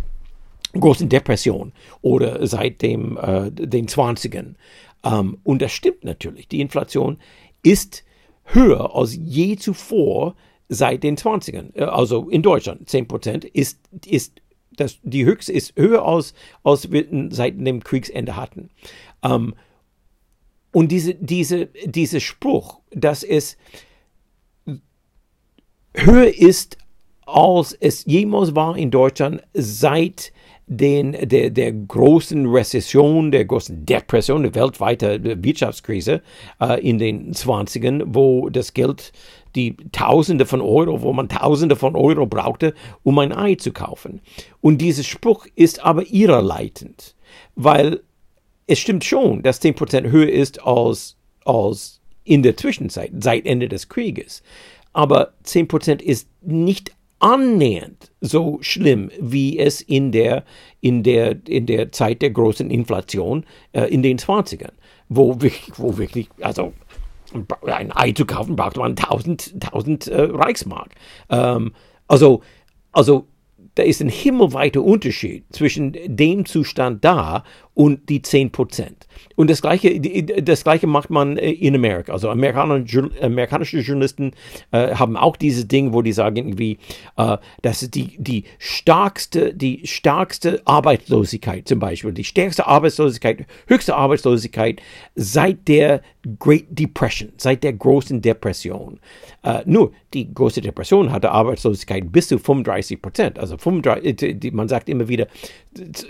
großen 0.80 1.10
Depression 1.10 1.74
oder 2.02 2.46
seit 2.48 2.82
dem, 2.82 3.18
äh, 3.18 3.52
den 3.52 3.88
20ern. 3.88 4.56
Ähm, 5.04 5.38
und 5.44 5.62
das 5.62 5.72
stimmt 5.72 6.04
natürlich. 6.04 6.48
Die 6.48 6.62
Inflation 6.62 7.18
ist 7.64 8.04
höher 8.44 8.96
als 8.96 9.16
je 9.16 9.56
zuvor 9.58 10.36
seit 10.70 11.04
den 11.04 11.18
20ern. 11.18 11.76
Äh, 11.76 11.84
also 11.84 12.30
in 12.30 12.42
Deutschland 12.42 12.90
10 12.90 13.08
Prozent 13.08 13.46
ist, 13.46 13.80
ist 14.06 14.42
das, 14.72 15.00
die 15.04 15.26
höchste 15.26 15.52
ist 15.52 15.76
höher 15.76 16.06
als, 16.06 16.34
als 16.64 16.92
wir 16.92 17.06
seit 17.32 17.60
dem 17.60 17.84
Kriegsende 17.84 18.36
hatten. 18.36 18.70
Ähm, 19.24 19.56
und 20.72 20.92
diese, 20.92 21.16
diese, 21.16 21.68
dieser 21.86 22.20
Spruch, 22.20 22.80
dass 22.92 23.24
es 23.24 23.58
höher 25.94 26.34
ist, 26.38 26.78
als 27.26 27.74
es 27.74 28.06
jemals 28.06 28.56
war 28.56 28.78
in 28.78 28.92
Deutschland 28.92 29.42
seit 29.54 30.32
den, 30.68 31.14
der, 31.14 31.50
der 31.50 31.72
großen 31.72 32.46
Rezession, 32.46 33.32
der 33.32 33.46
großen 33.46 33.86
Depression, 33.86 34.44
der 34.44 34.54
weltweiten 34.54 35.44
Wirtschaftskrise 35.44 36.22
äh, 36.60 36.82
in 36.82 37.00
den 37.00 37.34
20ern, 37.34 38.04
wo 38.08 38.50
das 38.50 38.74
Geld, 38.74 39.14
die 39.56 39.78
Tausende 39.94 40.46
von 40.46 40.62
Euro, 40.62 41.02
wo 41.02 41.14
man 41.14 41.30
Tausende 41.30 41.78
von 41.78 41.96
Euro 41.96 42.28
brauchte, 42.28 42.74
um 43.04 43.18
ein 43.20 43.32
Ei 43.32 43.56
zu 43.56 43.72
kaufen. 43.72 44.22
Und 44.60 44.80
dieser 44.80 45.04
Spruch 45.04 45.48
ist 45.56 45.84
aber 45.84 46.06
irreleitend, 46.12 47.16
weil 47.56 48.02
es 48.68 48.80
stimmt 48.80 49.06
schon, 49.06 49.42
dass 49.44 49.62
10% 49.62 50.12
höher 50.12 50.30
ist 50.30 50.62
als, 50.64 51.16
als 51.46 52.02
in 52.26 52.44
der 52.44 52.58
Zwischenzeit, 52.58 53.12
seit 53.18 53.46
Ende 53.46 53.70
des 53.70 53.88
Krieges. 53.88 54.44
Aber 54.92 55.34
10% 55.46 56.02
ist 56.02 56.28
nicht 56.42 56.92
annähernd 57.20 58.12
so 58.22 58.60
schlimm, 58.62 59.12
wie 59.20 59.58
es 59.60 59.82
in 59.82 60.12
der, 60.12 60.44
in 60.82 61.04
der, 61.04 61.38
in 61.48 61.66
der 61.66 61.92
Zeit 61.92 62.22
der 62.22 62.32
großen 62.32 62.70
Inflation 62.70 63.46
äh, 63.74 63.86
in 63.86 64.04
den 64.04 64.18
20ern, 64.18 64.74
wo 65.10 65.38
wo 65.76 65.98
wirklich, 65.98 66.30
also 66.42 66.74
ein 67.66 67.92
Ei 67.92 68.12
zu 68.12 68.26
kaufen, 68.26 68.56
braucht 68.56 68.78
man 68.78 68.92
1000, 68.92 69.56
1000 69.56 70.08
äh, 70.08 70.22
Reichsmark. 70.32 70.90
Ähm, 71.30 71.74
also, 72.08 72.42
also 72.92 73.28
da 73.76 73.84
ist 73.84 74.02
ein 74.02 74.10
himmelweiter 74.10 74.82
Unterschied 74.82 75.46
zwischen 75.52 75.96
dem 76.06 76.46
Zustand 76.46 77.06
da 77.06 77.44
und 77.78 78.10
die 78.10 78.24
10 78.24 78.52
Prozent. 78.52 79.06
Und 79.36 79.52
das 79.52 79.62
Gleiche, 79.62 80.02
das 80.42 80.64
Gleiche 80.64 80.88
macht 80.88 81.12
man 81.12 81.38
äh, 81.38 81.52
in 81.52 81.76
Amerika. 81.76 82.12
Also 82.12 82.28
amerikanische, 82.28 83.80
Journalisten 83.82 84.32
äh, 84.72 84.96
haben 84.96 85.16
auch 85.16 85.38
dieses 85.38 85.68
Ding, 85.68 85.94
wo 85.94 86.02
die 86.02 86.12
sagen 86.12 86.38
irgendwie, 86.38 86.80
äh, 87.18 87.38
das 87.62 87.84
ist 87.84 87.94
die, 87.94 88.16
die 88.18 88.46
starkste, 88.58 89.54
die 89.54 89.86
starkste 89.86 90.62
Arbeitslosigkeit 90.66 91.68
zum 91.68 91.78
Beispiel, 91.78 92.14
die 92.14 92.24
stärkste 92.24 92.66
Arbeitslosigkeit, 92.66 93.46
höchste 93.68 93.96
Arbeitslosigkeit 93.96 94.82
seit 95.14 95.68
der 95.68 96.02
Great 96.40 96.66
Depression, 96.70 97.32
seit 97.38 97.64
der 97.64 97.74
großen 97.74 98.22
Depression. 98.22 99.00
Äh, 99.44 99.62
nur, 99.66 99.92
die 100.14 100.34
große 100.34 100.62
Depression 100.62 101.12
hatte 101.12 101.32
Arbeitslosigkeit 101.32 102.12
bis 102.12 102.28
zu 102.28 102.40
35 102.40 103.02
Prozent. 103.02 103.40
Also 103.40 103.58
35, 103.58 104.52
man 104.52 104.68
sagt 104.68 104.90
immer 104.90 105.08
wieder 105.08 105.28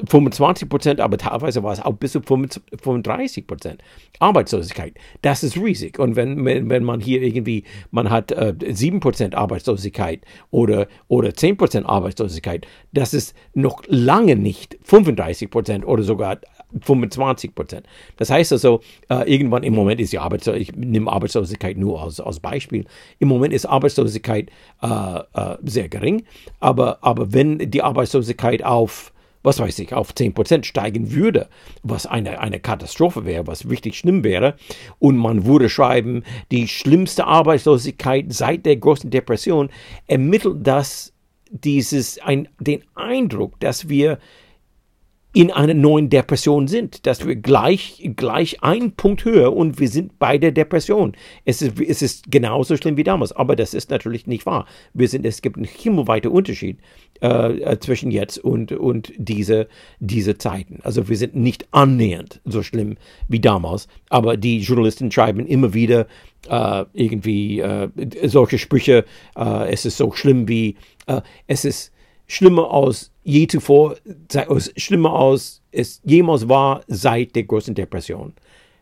25 0.07 0.69
Prozent, 0.69 1.01
aber 1.01 1.17
teilweise 1.17 1.56
war 1.63 1.73
es 1.73 1.81
auch 1.81 1.93
bis 1.93 2.11
zu 2.13 2.21
35 2.21 3.47
Prozent 3.47 3.81
Arbeitslosigkeit. 4.19 4.93
Das 5.21 5.43
ist 5.43 5.57
riesig. 5.57 5.99
Und 5.99 6.15
wenn, 6.15 6.43
wenn, 6.45 6.69
wenn 6.69 6.83
man 6.83 6.99
hier 6.99 7.21
irgendwie, 7.21 7.63
man 7.91 8.09
hat 8.09 8.31
äh, 8.31 8.53
7 8.67 8.99
Prozent 8.99 9.35
Arbeitslosigkeit 9.35 10.21
oder, 10.51 10.87
oder 11.07 11.33
10 11.33 11.57
Prozent 11.57 11.85
Arbeitslosigkeit, 11.85 12.65
das 12.93 13.13
ist 13.13 13.35
noch 13.53 13.83
lange 13.87 14.35
nicht 14.35 14.77
35 14.83 15.49
Prozent 15.49 15.85
oder 15.85 16.03
sogar 16.03 16.39
25 16.81 17.55
Prozent. 17.55 17.85
Das 18.17 18.29
heißt 18.29 18.51
also, 18.51 18.81
äh, 19.09 19.31
irgendwann 19.31 19.63
im 19.63 19.73
Moment 19.73 20.01
ist 20.01 20.13
die 20.13 20.19
Arbeitslosigkeit, 20.19 20.75
ich 20.75 20.75
nehme 20.75 21.11
Arbeitslosigkeit 21.11 21.77
nur 21.77 22.01
als, 22.01 22.19
als 22.19 22.39
Beispiel, 22.39 22.85
im 23.19 23.27
Moment 23.27 23.53
ist 23.53 23.65
Arbeitslosigkeit 23.65 24.49
äh, 24.81 25.19
äh, 25.33 25.57
sehr 25.63 25.89
gering, 25.89 26.23
aber, 26.59 26.99
aber 27.01 27.33
wenn 27.33 27.57
die 27.57 27.81
Arbeitslosigkeit 27.81 28.63
auf 28.63 29.13
was 29.43 29.59
weiß 29.59 29.79
ich, 29.79 29.93
auf 29.93 30.11
10% 30.11 30.65
steigen 30.65 31.11
würde, 31.11 31.47
was 31.83 32.05
eine, 32.05 32.39
eine 32.39 32.59
Katastrophe 32.59 33.25
wäre, 33.25 33.47
was 33.47 33.69
richtig 33.69 33.97
schlimm 33.97 34.23
wäre. 34.23 34.55
Und 34.99 35.17
man 35.17 35.45
würde 35.45 35.69
schreiben, 35.69 36.23
die 36.51 36.67
schlimmste 36.67 37.25
Arbeitslosigkeit 37.25 38.33
seit 38.33 38.65
der 38.65 38.77
großen 38.77 39.09
Depression, 39.09 39.69
ermittelt 40.07 40.65
das 40.65 41.13
dieses, 41.49 42.19
ein, 42.19 42.49
den 42.59 42.83
Eindruck, 42.95 43.59
dass 43.59 43.89
wir 43.89 44.19
in 45.37 45.51
einer 45.51 45.75
neuen 45.75 46.09
Depression 46.09 46.67
sind, 46.67 47.05
dass 47.05 47.23
wir 47.27 47.35
gleich, 47.35 48.09
gleich 48.15 48.63
einen 48.63 48.93
Punkt 48.93 49.23
höher 49.23 49.55
und 49.55 49.79
wir 49.79 49.87
sind 49.87 50.17
bei 50.17 50.39
der 50.39 50.51
Depression. 50.51 51.15
Es 51.45 51.61
ist, 51.61 51.79
es 51.79 52.01
ist 52.01 52.31
genauso 52.31 52.75
schlimm 52.75 52.97
wie 52.97 53.03
damals, 53.03 53.33
aber 53.33 53.55
das 53.55 53.75
ist 53.75 53.91
natürlich 53.91 54.25
nicht 54.25 54.47
wahr. 54.47 54.65
Wir 54.95 55.07
sind, 55.07 55.27
es 55.27 55.43
gibt 55.43 55.57
einen 55.57 55.65
himmelweiten 55.65 56.31
Unterschied 56.31 56.79
äh, 57.21 57.77
zwischen 57.77 58.09
jetzt 58.09 58.39
und, 58.39 58.71
und 58.71 59.13
diese, 59.15 59.67
diese 59.99 60.39
Zeiten. 60.39 60.79
Also 60.81 61.07
wir 61.07 61.17
sind 61.17 61.35
nicht 61.35 61.67
annähernd 61.69 62.41
so 62.43 62.63
schlimm 62.63 62.97
wie 63.27 63.39
damals, 63.39 63.87
aber 64.09 64.37
die 64.37 64.61
Journalisten 64.61 65.11
schreiben 65.11 65.45
immer 65.45 65.71
wieder 65.75 66.07
äh, 66.49 66.83
irgendwie 66.93 67.59
äh, 67.59 67.89
solche 68.23 68.57
Sprüche, 68.57 69.05
äh, 69.37 69.71
es 69.71 69.85
ist 69.85 69.97
so 69.97 70.11
schlimm 70.13 70.47
wie, 70.47 70.77
äh, 71.05 71.21
es 71.45 71.63
ist 71.63 71.93
schlimmer 72.25 72.71
als 72.71 73.11
je 73.27 73.45
zuvor, 73.47 73.97
schlimmer 74.77 75.11
als 75.11 75.61
es 75.71 76.01
jemals 76.05 76.47
war 76.47 76.81
seit 76.87 77.35
der 77.35 77.43
großen 77.43 77.75
Depression. 77.75 78.33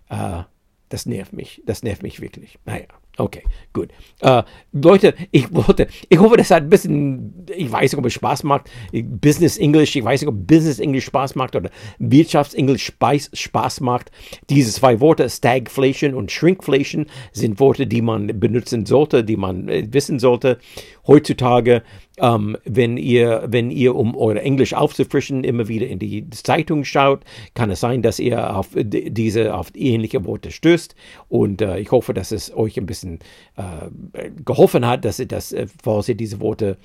Äh, 0.09 0.43
das 0.89 1.07
nervt 1.07 1.33
mich, 1.33 1.63
das 1.65 1.81
nervt 1.81 2.03
mich 2.03 2.21
wirklich. 2.21 2.59
Naja, 2.63 2.85
okay, 3.17 3.41
gut. 3.73 3.89
Äh, 4.21 4.43
Leute, 4.71 5.15
ich 5.31 5.51
wollte, 5.51 5.87
ich 6.09 6.19
hoffe, 6.19 6.37
das 6.37 6.51
hat 6.51 6.61
ein 6.61 6.69
bisschen, 6.69 7.47
ich 7.55 7.71
weiß 7.71 7.91
nicht, 7.91 7.99
ob 7.99 8.05
es 8.05 8.13
Spaß 8.13 8.43
macht, 8.43 8.69
Business 8.93 9.57
English, 9.57 9.95
ich 9.95 10.03
weiß 10.03 10.21
nicht, 10.21 10.29
ob 10.29 10.45
Business 10.45 10.77
English 10.77 11.05
Spaß 11.05 11.33
macht 11.33 11.55
oder 11.55 11.71
Wirtschaftsenglisch 11.97 12.85
Spaß, 12.85 13.31
Spaß 13.33 13.81
macht. 13.81 14.11
Diese 14.51 14.71
zwei 14.71 14.99
Worte, 14.99 15.27
Stagflation 15.27 16.13
und 16.13 16.31
Shrinkflation, 16.31 17.07
sind 17.31 17.59
Worte, 17.59 17.87
die 17.87 18.03
man 18.03 18.39
benutzen 18.39 18.85
sollte, 18.85 19.23
die 19.23 19.37
man 19.37 19.67
äh, 19.69 19.87
wissen 19.91 20.19
sollte. 20.19 20.59
Heutzutage 21.07 21.83
ähm, 22.17 22.57
wenn, 22.63 22.97
ihr, 22.97 23.43
wenn 23.47 23.71
ihr, 23.71 23.95
um 23.95 24.15
euer 24.15 24.37
Englisch 24.37 24.73
aufzufrischen, 24.73 25.43
immer 25.43 25.67
wieder 25.67 25.87
in 25.87 25.99
die 25.99 26.29
Zeitung 26.29 26.83
schaut, 26.83 27.23
kann 27.53 27.69
es 27.69 27.81
sein, 27.81 28.01
dass 28.01 28.19
ihr 28.19 28.55
auf 28.55 28.69
diese, 28.75 29.53
auf 29.53 29.71
ähnliche 29.75 30.23
Worte 30.25 30.51
stößt. 30.51 30.95
Und 31.29 31.61
äh, 31.61 31.79
ich 31.79 31.91
hoffe, 31.91 32.13
dass 32.13 32.31
es 32.31 32.55
euch 32.55 32.77
ein 32.77 32.85
bisschen 32.85 33.19
äh, 33.57 34.29
geholfen 34.45 34.85
hat, 34.85 35.05
dass 35.05 35.19
ihr 35.19 35.27
das, 35.27 35.51
äh, 35.51 35.67
falls 35.83 36.07
ihr 36.09 36.15
diese 36.15 36.39
Worte 36.39 36.77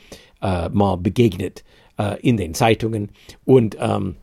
äh, 0.42 0.68
mal 0.70 0.96
begegnet 0.96 1.64
äh, 1.98 2.20
in 2.20 2.36
den 2.36 2.54
Zeitungen. 2.54 3.10
Und 3.44 3.76
ähm, 3.80 4.16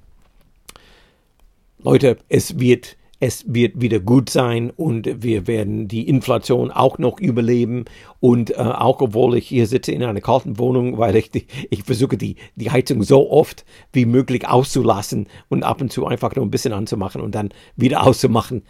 Leute, 1.79 2.17
es 2.27 2.59
wird 2.59 2.96
es 3.19 3.45
wird 3.47 3.81
wieder 3.81 3.99
gut 3.99 4.29
sein 4.29 4.69
und 4.69 5.23
wir 5.23 5.47
werden 5.47 5.87
die 5.87 6.07
Inflation 6.07 6.71
auch 6.71 6.99
noch 6.99 7.19
überleben. 7.19 7.85
Und 8.19 8.51
äh, 8.51 8.55
auch 8.55 9.01
obwohl 9.01 9.37
ich 9.37 9.47
hier 9.47 9.67
sitze 9.67 9.91
in 9.91 10.03
einer 10.03 10.21
kalten 10.21 10.59
Wohnung, 10.59 10.97
weil 10.97 11.15
ich, 11.15 11.31
die, 11.31 11.47
ich 11.69 11.83
versuche 11.83 12.17
die, 12.17 12.35
die 12.55 12.71
Heizung 12.71 13.03
so 13.03 13.31
oft 13.31 13.65
wie 13.91 14.05
möglich 14.05 14.47
auszulassen 14.47 15.27
und 15.49 15.63
ab 15.63 15.81
und 15.81 15.91
zu 15.91 16.05
einfach 16.05 16.35
nur 16.35 16.45
ein 16.45 16.51
bisschen 16.51 16.73
anzumachen 16.73 17.21
und 17.21 17.33
dann 17.33 17.49
wieder 17.75 18.03
auszumachen, 18.05 18.63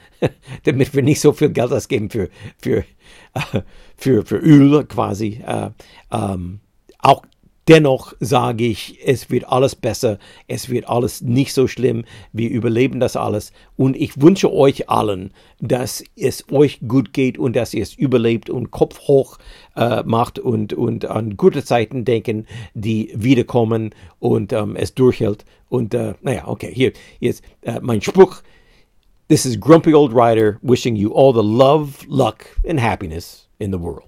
damit 0.63 0.95
wir 0.95 1.03
nicht 1.03 1.19
so 1.19 1.33
viel 1.33 1.49
Geld 1.49 1.71
ausgeben 1.71 2.09
für, 2.09 2.29
für, 2.57 2.85
äh, 3.33 3.61
für, 3.97 4.25
für 4.25 4.37
Öl 4.37 4.85
quasi. 4.85 5.41
Äh, 5.45 5.71
ähm, 6.11 6.59
auch 6.99 7.23
Dennoch 7.67 8.13
sage 8.21 8.65
ich, 8.65 8.97
es 9.03 9.29
wird 9.29 9.49
alles 9.49 9.75
besser, 9.75 10.19
es 10.47 10.69
wird 10.69 10.87
alles 10.87 11.21
nicht 11.21 11.53
so 11.53 11.67
schlimm, 11.67 12.05
wir 12.31 12.49
überleben 12.49 13.01
das 13.01 13.17
alles 13.17 13.51
und 13.75 13.97
ich 13.97 14.21
wünsche 14.21 14.53
euch 14.53 14.89
allen, 14.89 15.31
dass 15.59 16.01
es 16.15 16.45
euch 16.49 16.79
gut 16.87 17.11
geht 17.11 17.37
und 17.37 17.57
dass 17.57 17.73
ihr 17.73 17.83
es 17.83 17.93
überlebt 17.93 18.49
und 18.49 18.71
Kopf 18.71 18.99
hoch 19.01 19.37
äh, 19.75 20.01
macht 20.03 20.39
und, 20.39 20.71
und 20.71 21.05
an 21.05 21.35
gute 21.35 21.63
Zeiten 21.63 22.05
denken, 22.05 22.47
die 22.73 23.11
wiederkommen 23.13 23.93
und 24.19 24.53
ähm, 24.53 24.77
es 24.77 24.93
durchhält. 24.93 25.43
Und 25.67 25.93
äh, 25.93 26.13
naja, 26.21 26.47
okay, 26.47 26.71
hier, 26.73 26.93
jetzt 27.19 27.43
äh, 27.63 27.79
mein 27.81 28.01
Spruch. 28.01 28.43
This 29.27 29.45
is 29.45 29.59
Grumpy 29.59 29.93
Old 29.93 30.13
Rider 30.13 30.57
wishing 30.61 30.95
you 30.95 31.13
all 31.13 31.33
the 31.33 31.43
love, 31.43 32.05
luck 32.07 32.45
and 32.65 32.79
happiness 32.81 33.49
in 33.59 33.73
the 33.73 33.77
world. 33.77 34.05